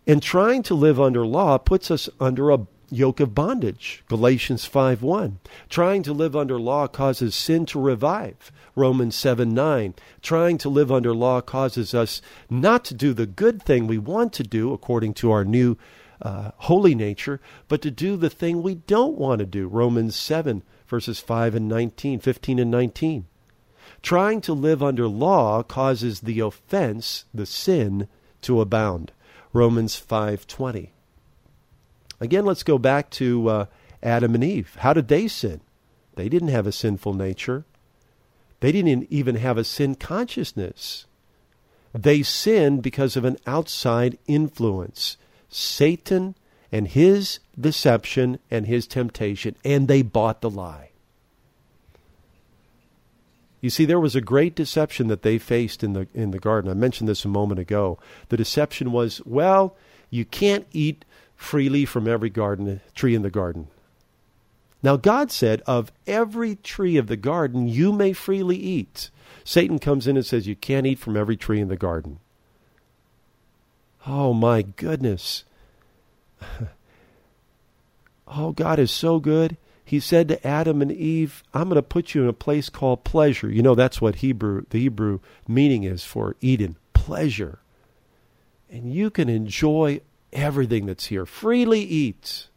And 0.08 0.24
trying 0.24 0.64
to 0.64 0.74
live 0.74 1.00
under 1.00 1.26
law 1.26 1.58
puts 1.58 1.92
us 1.92 2.10
under 2.20 2.50
a 2.50 2.66
yoke 2.92 3.20
of 3.20 3.34
bondage. 3.34 4.04
Galatians 4.08 4.66
5:1. 4.66 5.40
Trying 5.70 6.04
to 6.04 6.14
live 6.14 6.36
under 6.36 6.60
law 6.60 6.88
causes 6.88 7.34
sin 7.34 7.66
to 7.68 7.80
revive. 7.80 8.52
Romans 8.76 9.16
7 9.16 9.54
9. 9.54 9.94
Trying 10.22 10.58
to 10.60 10.70
live 10.70 10.92
under 10.92 11.14
law 11.14 11.42
causes 11.42 11.94
us 11.94 12.22
not 12.50 12.84
to 12.86 12.94
do 12.94 13.14
the 13.14 13.26
good 13.26 13.64
thing 13.64 13.88
we 13.88 13.98
want 13.98 14.34
to 14.34 14.44
do 14.44 14.74
according 14.74 15.14
to 15.16 15.32
our 15.32 15.46
new 15.46 15.78
uh, 16.22 16.52
holy 16.58 16.94
nature, 16.94 17.40
but 17.68 17.82
to 17.82 17.90
do 17.90 18.16
the 18.16 18.30
thing 18.30 18.62
we 18.62 18.76
don't 18.76 19.18
want 19.18 19.40
to 19.40 19.46
do. 19.46 19.68
Romans 19.68 20.16
7 20.16 20.62
verses 20.92 21.22
5 21.22 21.56
and 21.56 21.70
19, 21.70 22.20
15 22.20 22.60
and 22.60 22.70
19. 22.70 23.26
Trying 24.02 24.42
to 24.42 24.54
live 24.54 24.84
under 24.84 25.08
law 25.08 25.64
causes 25.64 26.20
the 26.20 26.42
offense, 26.42 27.24
the 27.34 27.46
sin, 27.46 28.10
to 28.42 28.60
abound. 28.60 29.14
Romans 29.54 29.96
5:20. 29.96 30.90
Again, 32.22 32.46
let's 32.46 32.64
go 32.64 32.78
back 32.78 33.10
to 33.12 33.50
uh, 33.50 33.66
Adam 34.02 34.36
and 34.36 34.44
Eve. 34.44 34.78
How 34.80 34.94
did 34.94 35.08
they 35.08 35.28
sin? 35.28 35.60
They 36.16 36.30
didn't 36.30 36.50
have 36.50 36.68
a 36.68 36.72
sinful 36.72 37.16
nature. 37.16 37.66
They 38.60 38.72
didn't 38.72 39.08
even 39.10 39.36
have 39.36 39.58
a 39.58 39.64
sin 39.64 39.96
consciousness. 39.96 41.08
They 41.94 42.22
sinned 42.22 42.84
because 42.84 43.18
of 43.18 43.26
an 43.26 43.38
outside 43.48 44.20
influence 44.28 45.18
Satan 45.50 46.36
and 46.72 46.88
his 46.88 47.40
deception 47.60 48.40
and 48.50 48.68
his 48.68 48.88
temptation, 48.88 49.56
and 49.66 49.88
they 49.88 50.04
bought 50.04 50.42
the 50.42 50.50
lie. 50.50 50.92
You 53.60 53.70
see, 53.70 53.84
there 53.84 54.00
was 54.00 54.16
a 54.16 54.22
great 54.22 54.56
deception 54.56 55.08
that 55.08 55.24
they 55.24 55.38
faced 55.38 55.84
in 55.84 55.94
the 55.94 56.08
in 56.14 56.32
the 56.32 56.40
garden. 56.40 56.72
I 56.72 56.74
mentioned 56.76 57.10
this 57.10 57.26
a 57.26 57.30
moment 57.30 57.60
ago. 57.60 58.00
The 58.30 58.38
deception 58.38 58.92
was, 58.92 59.22
well, 59.26 59.76
you 60.10 60.24
can't 60.24 60.66
eat 60.72 61.04
freely 61.42 61.86
from 61.86 62.08
every 62.08 62.30
garden 62.30 62.80
tree 62.94 63.16
in 63.16 63.24
the 63.24 63.30
garden. 63.32 63.68
Now 64.84 64.96
God 64.96 65.32
said, 65.32 65.62
Of 65.66 65.92
every 66.06 66.56
tree 66.56 66.98
of 66.98 67.08
the 67.08 67.18
garden 67.18 67.68
you 67.68 67.92
may 67.92 68.14
freely 68.14 68.58
eat. 68.58 69.10
Satan 69.44 69.80
comes 69.80 70.08
in 70.08 70.16
and 70.16 70.26
says, 70.26 70.48
You 70.48 70.56
can't 70.56 70.86
eat 70.86 71.00
from 71.00 71.18
every 71.18 71.36
tree 71.36 71.60
in 71.60 71.68
the 71.68 71.76
garden. 71.76 72.20
Oh 74.06 74.34
my 74.34 74.62
goodness. 74.62 75.44
oh, 78.28 78.52
God 78.52 78.80
is 78.80 78.92
so 78.92 79.20
good. 79.20 79.58
He 79.84 80.00
said 80.00 80.28
to 80.30 80.48
Adam 80.48 80.82
and 80.82 80.92
Eve, 80.92 81.44
I'm 81.54 81.66
going 81.66 81.76
to 81.76 81.82
put 81.82 82.16
you 82.16 82.24
in 82.24 82.30
a 82.30 82.34
place 82.34 82.70
called 82.70 83.04
pleasure. 83.04 83.50
You 83.50 83.62
know, 83.62 83.76
that's 83.76 84.00
what 84.00 84.16
Hebrew, 84.16 84.64
the 84.70 84.80
Hebrew 84.80 85.20
meaning 85.48 85.84
is 85.84 86.04
for 86.04 86.36
Eden 86.40 86.78
pleasure. 86.94 87.60
And 88.70 88.94
you 88.94 89.10
can 89.10 89.28
enjoy 89.28 90.02
everything 90.34 90.86
that's 90.86 91.08
here. 91.08 91.26
Freely 91.26 91.82
eat. 91.82 92.48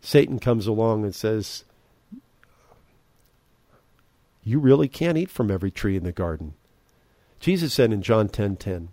Satan 0.00 0.38
comes 0.38 0.66
along 0.66 1.04
and 1.04 1.14
says, 1.14 1.64
You 4.42 4.58
really 4.58 4.88
can't 4.88 5.18
eat 5.18 5.30
from 5.30 5.50
every 5.50 5.70
tree 5.70 5.96
in 5.96 6.04
the 6.04 6.12
garden. 6.12 6.54
Jesus 7.40 7.74
said 7.74 7.92
in 7.92 8.02
John 8.02 8.28
10:10, 8.28 8.32
10, 8.32 8.56
10, 8.56 8.88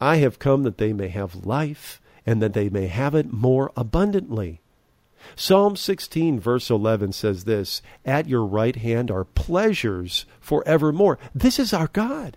I 0.00 0.16
have 0.16 0.38
come 0.38 0.62
that 0.62 0.78
they 0.78 0.92
may 0.92 1.08
have 1.08 1.46
life 1.46 2.00
and 2.26 2.40
that 2.42 2.54
they 2.54 2.68
may 2.68 2.86
have 2.86 3.14
it 3.14 3.32
more 3.32 3.70
abundantly. 3.76 4.60
Psalm 5.36 5.76
16, 5.76 6.40
verse 6.40 6.70
11 6.70 7.12
says 7.12 7.44
this 7.44 7.82
At 8.04 8.28
your 8.28 8.44
right 8.44 8.76
hand 8.76 9.10
are 9.10 9.24
pleasures 9.24 10.24
forevermore. 10.40 11.18
This 11.34 11.58
is 11.58 11.72
our 11.72 11.88
God. 11.88 12.36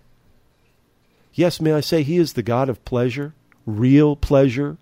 Yes, 1.34 1.62
may 1.62 1.74
I 1.74 1.80
say, 1.82 2.04
He 2.04 2.18
is 2.18 2.34
the 2.34 2.44
God 2.44 2.70
of 2.70 2.84
pleasure, 2.86 3.34
real 3.66 4.16
pleasure. 4.16 4.78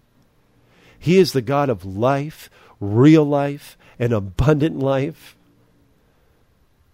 He 0.98 1.18
is 1.18 1.34
the 1.34 1.42
God 1.42 1.70
of 1.70 1.86
life, 1.86 2.50
real 2.80 3.24
life, 3.24 3.78
and 3.98 4.14
abundant 4.14 4.80
life. 4.80 5.36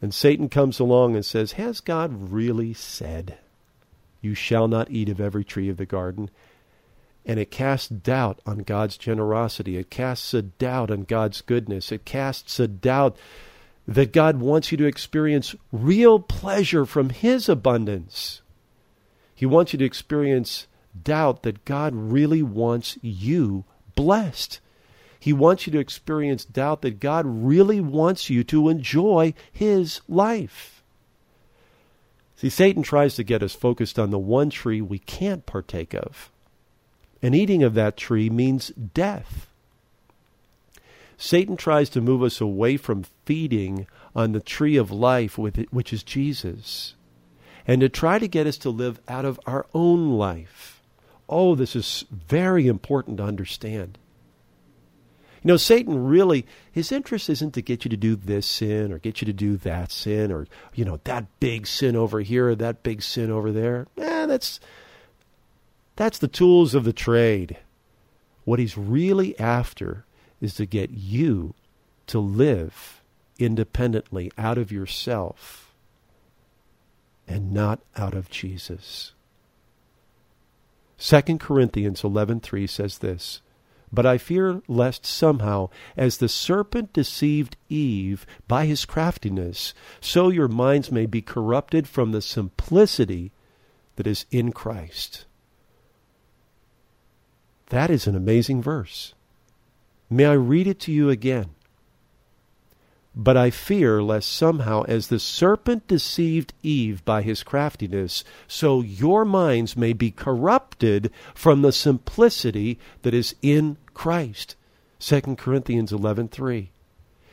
And 0.02 0.14
Satan 0.14 0.50
comes 0.50 0.80
along 0.80 1.16
and 1.16 1.26
says, 1.26 1.54
Has 1.54 1.80
God 1.80 2.32
really 2.32 2.74
said, 2.74 3.38
You 4.22 4.34
shall 4.34 4.68
not 4.68 4.92
eat 4.92 5.10
of 5.10 5.20
every 5.20 5.44
tree 5.44 5.70
of 5.70 5.78
the 5.78 5.86
garden? 5.86 6.30
And 7.26 7.40
it 7.40 7.52
casts 7.52 7.90
doubt 7.90 8.40
on 8.46 8.60
God's 8.60 8.98
generosity. 8.98 9.76
It 9.78 9.90
casts 9.90 10.34
a 10.34 10.42
doubt 10.42 10.90
on 10.90 11.04
God's 11.04 11.42
goodness. 11.42 11.92
It 11.92 12.06
casts 12.06 12.60
a 12.60 12.68
doubt 12.68 13.18
that 13.86 14.14
God 14.14 14.40
wants 14.40 14.72
you 14.72 14.78
to 14.78 14.86
experience 14.86 15.56
real 15.72 16.20
pleasure 16.20 16.86
from 16.86 17.10
His 17.10 17.50
abundance. 17.50 18.42
He 19.36 19.46
wants 19.46 19.74
you 19.74 19.80
to 19.80 19.86
experience 19.86 20.68
doubt 21.04 21.44
that 21.44 21.66
God 21.66 21.94
really 21.96 22.42
wants 22.42 22.98
you 23.02 23.66
blessed. 23.96 24.60
He 25.20 25.34
wants 25.34 25.66
you 25.66 25.74
to 25.74 25.80
experience 25.80 26.46
doubt 26.46 26.82
that 26.84 27.00
God 27.00 27.26
really 27.26 27.80
wants 27.80 28.30
you 28.30 28.44
to 28.46 28.70
enjoy 28.70 29.34
His 29.52 30.02
life. 30.08 30.84
See, 32.36 32.50
Satan 32.50 32.84
tries 32.84 33.16
to 33.16 33.24
get 33.24 33.42
us 33.42 33.56
focused 33.56 33.98
on 33.98 34.12
the 34.12 34.20
one 34.20 34.52
tree 34.52 34.80
we 34.80 35.00
can't 35.00 35.46
partake 35.46 35.96
of. 35.96 36.30
And 37.22 37.34
eating 37.34 37.64
of 37.64 37.74
that 37.74 37.98
tree 37.98 38.30
means 38.30 38.70
death. 38.70 39.48
Satan 41.18 41.58
tries 41.58 41.90
to 41.90 42.02
move 42.02 42.22
us 42.22 42.40
away 42.40 42.78
from 42.78 43.06
feeding 43.26 43.88
on 44.16 44.34
the 44.34 44.40
tree 44.40 44.78
of 44.78 44.92
life, 44.92 45.38
which 45.38 45.92
is 45.92 46.04
Jesus, 46.04 46.94
and 47.66 47.82
to 47.82 47.90
try 47.90 48.20
to 48.20 48.28
get 48.28 48.46
us 48.46 48.58
to 48.60 48.70
live 48.70 49.00
out 49.08 49.26
of 49.26 49.40
our 49.48 49.66
own 49.74 50.12
life. 50.12 50.77
Oh, 51.30 51.56
this 51.56 51.76
is 51.76 52.06
very 52.12 52.68
important 52.68 53.18
to 53.18 53.24
understand. 53.24 53.98
You 55.44 55.50
know, 55.50 55.58
Satan 55.58 56.08
really, 56.08 56.46
his 56.72 56.92
interest 56.92 57.30
isn't 57.30 57.54
to 57.54 57.62
get 57.62 57.86
you 57.86 57.90
to 57.90 57.98
do 57.98 58.16
this 58.16 58.46
sin 58.46 58.92
or 58.92 58.98
get 58.98 59.22
you 59.22 59.26
to 59.26 59.34
do 59.34 59.56
that 59.58 59.92
sin 59.92 60.32
or, 60.32 60.48
you 60.74 60.84
know, 60.84 61.00
that 61.04 61.40
big 61.40 61.68
sin 61.68 61.96
over 61.96 62.22
here 62.22 62.50
or 62.50 62.56
that 62.56 62.84
big 62.84 63.02
sin 63.02 63.32
over 63.32 63.52
there. 63.52 63.88
Eh, 63.98 64.26
that's, 64.26 64.60
that's 65.96 66.18
the 66.18 66.28
tools 66.28 66.74
of 66.74 66.84
the 66.84 66.94
trade. 66.94 67.58
What 68.46 68.60
he's 68.60 68.78
really 68.78 69.38
after 69.40 70.06
is 70.42 70.56
to 70.56 70.66
get 70.66 70.92
you 70.92 71.54
to 72.08 72.20
live 72.20 73.02
independently 73.38 74.32
out 74.38 74.58
of 74.58 74.72
yourself 74.72 75.74
and 77.28 77.52
not 77.52 77.80
out 77.96 78.14
of 78.14 78.30
Jesus. 78.30 79.14
2 80.98 81.40
Corinthians 81.40 82.02
11:3 82.04 82.68
says 82.68 82.98
this, 82.98 83.42
"But 83.92 84.06
I 84.06 84.18
fear 84.18 84.62
lest 84.68 85.06
somehow 85.06 85.70
as 85.96 86.18
the 86.18 86.28
serpent 86.28 86.92
deceived 86.92 87.56
Eve 87.70 88.26
by 88.48 88.66
his 88.66 88.86
craftiness, 88.86 89.74
so 90.02 90.30
your 90.30 90.48
minds 90.48 90.92
may 90.92 91.06
be 91.06 91.22
corrupted 91.22 91.88
from 91.88 92.12
the 92.12 92.22
simplicity 92.22 93.32
that 93.96 94.08
is 94.08 94.26
in 94.32 94.52
Christ." 94.52 95.26
That 97.68 97.90
is 97.90 98.08
an 98.08 98.16
amazing 98.16 98.62
verse. 98.62 99.14
May 100.10 100.26
I 100.26 100.34
read 100.34 100.68
it 100.68 100.80
to 100.82 100.92
you 100.92 101.10
again? 101.10 101.52
But 103.20 103.36
I 103.36 103.50
fear 103.50 104.04
lest 104.04 104.32
somehow, 104.32 104.84
as 104.84 105.08
the 105.08 105.18
serpent 105.18 105.88
deceived 105.88 106.54
Eve 106.62 107.04
by 107.04 107.24
his 107.24 107.42
craftiness, 107.42 108.24
so 108.48 108.82
your 108.82 109.26
minds 109.26 109.76
may 109.76 109.92
be 109.92 110.12
corrupted 110.12 111.10
from 111.34 111.64
the 111.64 111.72
simplicity 111.72 112.78
that 113.02 113.16
is 113.16 113.34
in 113.42 113.78
Christ. 113.96 114.56
2 115.00 115.36
Corinthians 115.36 115.92
11:3. 115.92 116.70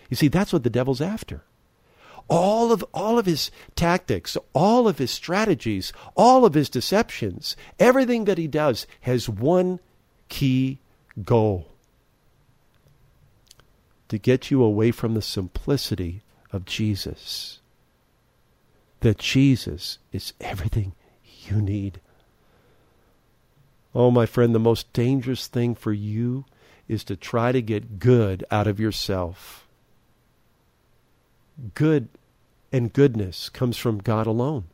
You 0.08 0.16
see, 0.16 0.28
that's 0.28 0.54
what 0.54 0.62
the 0.62 0.70
devil's 0.70 1.02
after. 1.02 1.44
All 2.28 2.72
of 2.72 2.82
all 2.94 3.18
of 3.18 3.26
his 3.26 3.50
tactics, 3.76 4.38
all 4.54 4.88
of 4.88 4.96
his 4.96 5.10
strategies, 5.10 5.92
all 6.16 6.46
of 6.46 6.54
his 6.54 6.70
deceptions, 6.70 7.56
everything 7.78 8.24
that 8.24 8.38
he 8.38 8.48
does 8.48 8.86
has 9.02 9.28
one 9.28 9.80
key 10.30 10.78
goal 11.22 11.73
to 14.14 14.18
get 14.18 14.48
you 14.48 14.62
away 14.62 14.92
from 14.92 15.14
the 15.14 15.20
simplicity 15.20 16.22
of 16.52 16.64
Jesus. 16.64 17.58
That 19.00 19.18
Jesus 19.18 19.98
is 20.12 20.34
everything 20.40 20.92
you 21.42 21.60
need. 21.60 22.00
Oh, 23.92 24.12
my 24.12 24.24
friend, 24.24 24.54
the 24.54 24.60
most 24.60 24.92
dangerous 24.92 25.48
thing 25.48 25.74
for 25.74 25.92
you 25.92 26.44
is 26.86 27.02
to 27.04 27.16
try 27.16 27.50
to 27.50 27.60
get 27.60 27.98
good 27.98 28.44
out 28.52 28.68
of 28.68 28.78
yourself. 28.78 29.66
Good 31.74 32.08
and 32.70 32.92
goodness 32.92 33.48
comes 33.48 33.76
from 33.76 33.98
God 33.98 34.28
alone. 34.28 34.66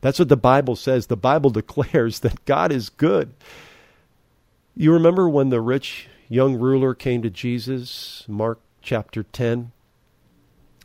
That's 0.00 0.18
what 0.18 0.30
the 0.30 0.38
Bible 0.38 0.74
says. 0.74 1.08
The 1.08 1.18
Bible 1.18 1.50
declares 1.60 2.20
that 2.20 2.46
God 2.46 2.72
is 2.72 2.88
good. 2.88 3.34
You 4.74 4.94
remember 4.94 5.28
when 5.28 5.50
the 5.50 5.60
rich 5.60 6.08
young 6.28 6.56
ruler 6.56 6.94
came 6.94 7.22
to 7.22 7.30
Jesus, 7.30 8.24
Mark 8.28 8.60
chapter 8.82 9.22
10? 9.22 9.72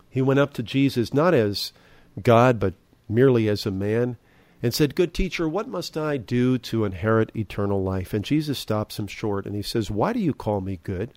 He 0.10 0.22
went 0.22 0.40
up 0.40 0.54
to 0.54 0.64
Jesus 0.64 1.14
not 1.14 1.34
as 1.34 1.74
God, 2.22 2.60
but 2.60 2.74
merely 3.10 3.50
as 3.50 3.66
a 3.66 3.72
man, 3.72 4.18
and 4.62 4.74
said, 4.74 4.96
Good 4.96 5.14
teacher, 5.14 5.48
what 5.50 5.68
must 5.68 5.98
I 5.98 6.18
do 6.18 6.58
to 6.60 6.86
inherit 6.86 7.36
eternal 7.36 7.84
life? 7.84 8.14
And 8.14 8.24
Jesus 8.24 8.60
stops 8.60 9.00
him 9.00 9.08
short 9.08 9.46
and 9.46 9.56
he 9.56 9.62
says, 9.62 9.92
Why 9.92 10.14
do 10.14 10.20
you 10.20 10.34
call 10.34 10.62
me 10.62 10.80
good? 10.84 11.12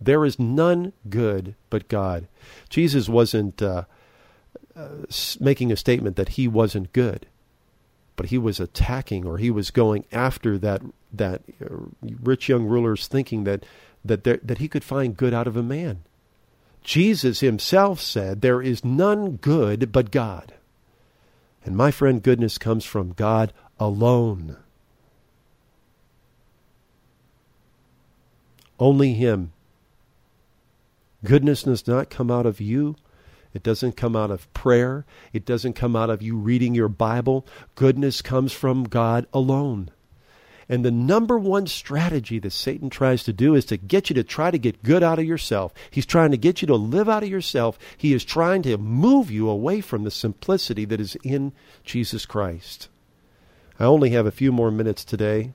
There 0.00 0.24
is 0.24 0.38
none 0.38 0.92
good 1.08 1.54
but 1.68 1.88
God. 1.88 2.26
Jesus 2.68 3.08
wasn't 3.08 3.62
uh, 3.62 3.84
uh, 4.74 4.88
making 5.38 5.70
a 5.70 5.76
statement 5.76 6.16
that 6.16 6.30
he 6.30 6.48
wasn't 6.48 6.92
good 6.92 7.26
but 8.20 8.28
he 8.28 8.36
was 8.36 8.60
attacking 8.60 9.26
or 9.26 9.38
he 9.38 9.50
was 9.50 9.70
going 9.70 10.04
after 10.12 10.58
that 10.58 10.82
that 11.12 11.42
uh, 11.62 11.74
rich 12.22 12.48
young 12.48 12.64
ruler's 12.64 13.06
thinking 13.06 13.44
that 13.44 13.64
that 14.04 14.24
there, 14.24 14.40
that 14.42 14.58
he 14.58 14.68
could 14.68 14.84
find 14.84 15.16
good 15.16 15.34
out 15.34 15.46
of 15.46 15.56
a 15.56 15.62
man. 15.62 16.02
Jesus 16.82 17.40
himself 17.40 18.00
said, 18.00 18.40
"There 18.40 18.62
is 18.62 18.84
none 18.84 19.36
good 19.36 19.92
but 19.92 20.10
God." 20.10 20.54
And 21.64 21.76
my 21.76 21.90
friend, 21.90 22.22
goodness 22.22 22.56
comes 22.56 22.84
from 22.84 23.12
God 23.12 23.52
alone. 23.78 24.56
Only 28.78 29.12
Him. 29.12 29.52
Goodness 31.22 31.64
does 31.64 31.86
not 31.86 32.08
come 32.08 32.30
out 32.30 32.46
of 32.46 32.62
you, 32.62 32.96
it 33.52 33.62
doesn't 33.62 33.96
come 33.96 34.14
out 34.14 34.30
of 34.30 34.52
prayer. 34.54 35.04
It 35.32 35.44
doesn't 35.44 35.72
come 35.72 35.96
out 35.96 36.10
of 36.10 36.22
you 36.22 36.36
reading 36.36 36.74
your 36.74 36.88
Bible. 36.88 37.46
Goodness 37.74 38.22
comes 38.22 38.52
from 38.52 38.84
God 38.84 39.26
alone. 39.32 39.90
And 40.70 40.84
the 40.84 40.92
number 40.92 41.36
one 41.36 41.66
strategy 41.66 42.38
that 42.38 42.52
Satan 42.52 42.90
tries 42.90 43.24
to 43.24 43.32
do 43.32 43.56
is 43.56 43.64
to 43.64 43.76
get 43.76 44.08
you 44.08 44.14
to 44.14 44.22
try 44.22 44.52
to 44.52 44.56
get 44.56 44.84
good 44.84 45.02
out 45.02 45.18
of 45.18 45.24
yourself. 45.24 45.74
He's 45.90 46.06
trying 46.06 46.30
to 46.30 46.36
get 46.36 46.62
you 46.62 46.66
to 46.68 46.76
live 46.76 47.08
out 47.08 47.24
of 47.24 47.28
yourself. 47.28 47.76
He 47.96 48.14
is 48.14 48.24
trying 48.24 48.62
to 48.62 48.78
move 48.78 49.32
you 49.32 49.48
away 49.48 49.80
from 49.80 50.04
the 50.04 50.12
simplicity 50.12 50.84
that 50.84 51.00
is 51.00 51.16
in 51.24 51.50
Jesus 51.82 52.24
Christ. 52.24 52.88
I 53.80 53.84
only 53.84 54.10
have 54.10 54.26
a 54.26 54.30
few 54.30 54.52
more 54.52 54.70
minutes 54.70 55.04
today. 55.04 55.52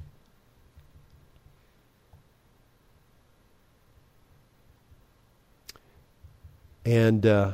And 6.85 7.25
uh, 7.25 7.53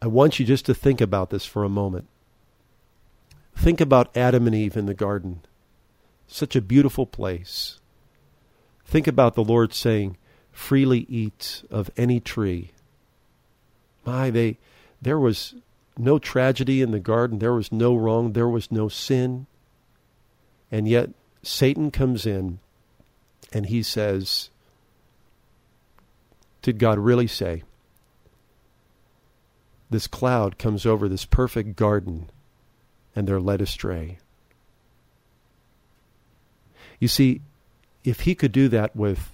I 0.00 0.06
want 0.06 0.40
you 0.40 0.46
just 0.46 0.64
to 0.64 0.74
think 0.74 1.02
about 1.02 1.28
this 1.28 1.44
for 1.44 1.62
a 1.62 1.68
moment. 1.68 2.06
Think 3.54 3.82
about 3.82 4.16
Adam 4.16 4.46
and 4.46 4.56
Eve 4.56 4.78
in 4.78 4.86
the 4.86 4.94
garden. 4.94 5.42
Such 6.30 6.54
a 6.54 6.60
beautiful 6.60 7.06
place. 7.06 7.78
Think 8.84 9.06
about 9.06 9.34
the 9.34 9.44
Lord 9.44 9.72
saying, 9.72 10.16
freely 10.52 11.06
eat 11.08 11.62
of 11.70 11.90
any 11.96 12.20
tree. 12.20 12.70
My, 14.04 14.30
they, 14.30 14.58
there 15.00 15.18
was 15.18 15.54
no 15.96 16.18
tragedy 16.18 16.82
in 16.82 16.90
the 16.90 17.00
garden. 17.00 17.38
There 17.38 17.54
was 17.54 17.72
no 17.72 17.94
wrong. 17.96 18.32
There 18.32 18.48
was 18.48 18.70
no 18.70 18.88
sin. 18.88 19.46
And 20.70 20.88
yet 20.88 21.10
Satan 21.42 21.90
comes 21.90 22.26
in 22.26 22.58
and 23.52 23.66
he 23.66 23.82
says, 23.82 24.50
Did 26.62 26.78
God 26.78 26.98
really 26.98 27.26
say? 27.26 27.64
this 29.90 30.06
cloud 30.06 30.56
comes 30.56 30.86
over 30.86 31.08
this 31.08 31.24
perfect 31.24 31.74
garden 31.76 32.30
and 33.14 33.26
they're 33.26 33.40
led 33.40 33.60
astray. 33.60 34.19
You 37.00 37.08
see, 37.08 37.40
if 38.04 38.20
he 38.20 38.36
could 38.36 38.52
do 38.52 38.68
that 38.68 38.94
with 38.94 39.32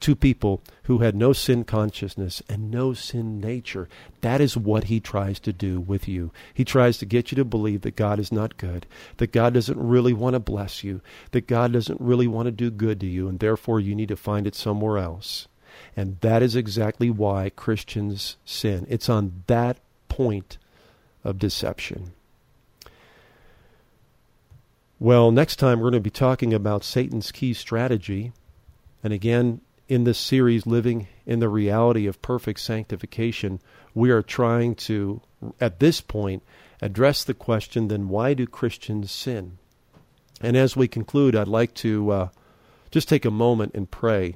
Two 0.00 0.14
people 0.14 0.62
who 0.84 0.98
had 0.98 1.16
no 1.16 1.32
sin 1.32 1.64
consciousness 1.64 2.40
and 2.48 2.70
no 2.70 2.94
sin 2.94 3.40
nature. 3.40 3.88
That 4.20 4.40
is 4.40 4.56
what 4.56 4.84
he 4.84 5.00
tries 5.00 5.40
to 5.40 5.52
do 5.52 5.80
with 5.80 6.06
you. 6.06 6.30
He 6.54 6.64
tries 6.64 6.98
to 6.98 7.06
get 7.06 7.32
you 7.32 7.36
to 7.36 7.44
believe 7.44 7.80
that 7.80 7.96
God 7.96 8.20
is 8.20 8.30
not 8.30 8.58
good, 8.58 8.86
that 9.16 9.32
God 9.32 9.54
doesn't 9.54 9.78
really 9.78 10.12
want 10.12 10.34
to 10.34 10.40
bless 10.40 10.84
you, 10.84 11.00
that 11.32 11.48
God 11.48 11.72
doesn't 11.72 12.00
really 12.00 12.28
want 12.28 12.46
to 12.46 12.52
do 12.52 12.70
good 12.70 13.00
to 13.00 13.06
you, 13.06 13.28
and 13.28 13.40
therefore 13.40 13.80
you 13.80 13.94
need 13.94 14.08
to 14.08 14.16
find 14.16 14.46
it 14.46 14.54
somewhere 14.54 14.98
else. 14.98 15.48
And 15.96 16.20
that 16.20 16.42
is 16.42 16.54
exactly 16.54 17.10
why 17.10 17.50
Christians 17.50 18.36
sin. 18.44 18.86
It's 18.88 19.08
on 19.08 19.42
that 19.48 19.78
point 20.08 20.58
of 21.24 21.40
deception. 21.40 22.12
Well, 25.00 25.30
next 25.30 25.56
time 25.56 25.78
we're 25.78 25.90
going 25.90 26.02
to 26.02 26.10
be 26.10 26.10
talking 26.10 26.52
about 26.52 26.82
Satan's 26.82 27.30
key 27.30 27.54
strategy. 27.54 28.32
And 29.04 29.12
again, 29.12 29.60
in 29.86 30.02
this 30.02 30.18
series, 30.18 30.66
Living 30.66 31.06
in 31.24 31.38
the 31.38 31.48
Reality 31.48 32.08
of 32.08 32.20
Perfect 32.20 32.58
Sanctification, 32.58 33.60
we 33.94 34.10
are 34.10 34.22
trying 34.22 34.74
to, 34.74 35.20
at 35.60 35.78
this 35.78 36.00
point, 36.00 36.42
address 36.82 37.22
the 37.22 37.32
question 37.32 37.86
then 37.86 38.08
why 38.08 38.34
do 38.34 38.44
Christians 38.44 39.12
sin? 39.12 39.58
And 40.40 40.56
as 40.56 40.74
we 40.74 40.88
conclude, 40.88 41.36
I'd 41.36 41.46
like 41.46 41.74
to 41.74 42.10
uh, 42.10 42.28
just 42.90 43.08
take 43.08 43.24
a 43.24 43.30
moment 43.30 43.74
and 43.74 43.88
pray. 43.88 44.34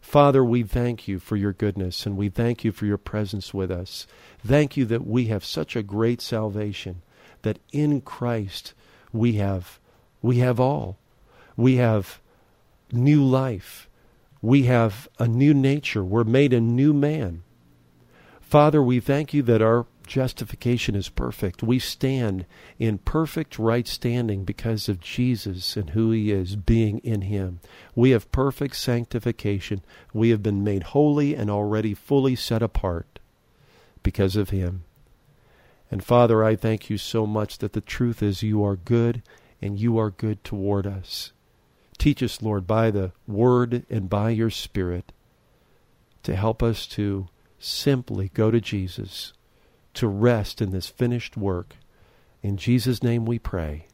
Father, 0.00 0.44
we 0.44 0.64
thank 0.64 1.06
you 1.06 1.20
for 1.20 1.36
your 1.36 1.52
goodness 1.52 2.04
and 2.04 2.16
we 2.16 2.28
thank 2.28 2.64
you 2.64 2.72
for 2.72 2.84
your 2.84 2.98
presence 2.98 3.54
with 3.54 3.70
us. 3.70 4.08
Thank 4.44 4.76
you 4.76 4.84
that 4.86 5.06
we 5.06 5.26
have 5.26 5.44
such 5.44 5.76
a 5.76 5.84
great 5.84 6.20
salvation, 6.20 7.02
that 7.42 7.60
in 7.70 8.00
Christ 8.00 8.74
we 9.12 9.34
have 9.34 9.78
we 10.22 10.38
have 10.38 10.60
all. 10.60 10.98
We 11.56 11.76
have 11.76 12.20
new 12.92 13.24
life. 13.24 13.88
We 14.42 14.64
have 14.64 15.08
a 15.18 15.28
new 15.28 15.54
nature. 15.54 16.04
We're 16.04 16.24
made 16.24 16.52
a 16.52 16.60
new 16.60 16.92
man. 16.92 17.42
Father, 18.40 18.82
we 18.82 19.00
thank 19.00 19.32
you 19.32 19.42
that 19.42 19.62
our 19.62 19.86
justification 20.06 20.96
is 20.96 21.08
perfect. 21.08 21.62
We 21.62 21.78
stand 21.78 22.44
in 22.78 22.98
perfect 22.98 23.58
right 23.58 23.86
standing 23.86 24.44
because 24.44 24.88
of 24.88 24.98
Jesus 24.98 25.76
and 25.76 25.90
who 25.90 26.10
he 26.10 26.32
is, 26.32 26.56
being 26.56 26.98
in 26.98 27.22
him. 27.22 27.60
We 27.94 28.10
have 28.10 28.32
perfect 28.32 28.74
sanctification. 28.76 29.82
We 30.12 30.30
have 30.30 30.42
been 30.42 30.64
made 30.64 30.82
holy 30.82 31.36
and 31.36 31.48
already 31.48 31.94
fully 31.94 32.34
set 32.34 32.60
apart 32.60 33.20
because 34.02 34.34
of 34.34 34.50
him. 34.50 34.82
And 35.92 36.02
Father, 36.02 36.42
I 36.42 36.56
thank 36.56 36.90
you 36.90 36.98
so 36.98 37.26
much 37.26 37.58
that 37.58 37.72
the 37.72 37.80
truth 37.80 38.22
is 38.22 38.42
you 38.42 38.64
are 38.64 38.76
good 38.76 39.22
and 39.60 39.78
you 39.78 39.98
are 39.98 40.10
good 40.10 40.42
toward 40.44 40.86
us. 40.86 41.32
Teach 41.98 42.22
us, 42.22 42.40
Lord, 42.40 42.66
by 42.66 42.90
the 42.90 43.12
Word 43.26 43.84
and 43.90 44.08
by 44.08 44.30
your 44.30 44.50
Spirit 44.50 45.12
to 46.22 46.36
help 46.36 46.62
us 46.62 46.86
to 46.86 47.28
simply 47.58 48.30
go 48.32 48.50
to 48.50 48.60
Jesus, 48.60 49.32
to 49.94 50.08
rest 50.08 50.62
in 50.62 50.70
this 50.70 50.88
finished 50.88 51.36
work. 51.36 51.76
In 52.42 52.56
Jesus' 52.56 53.02
name 53.02 53.26
we 53.26 53.38
pray. 53.38 53.86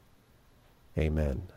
Amen. 0.97 1.49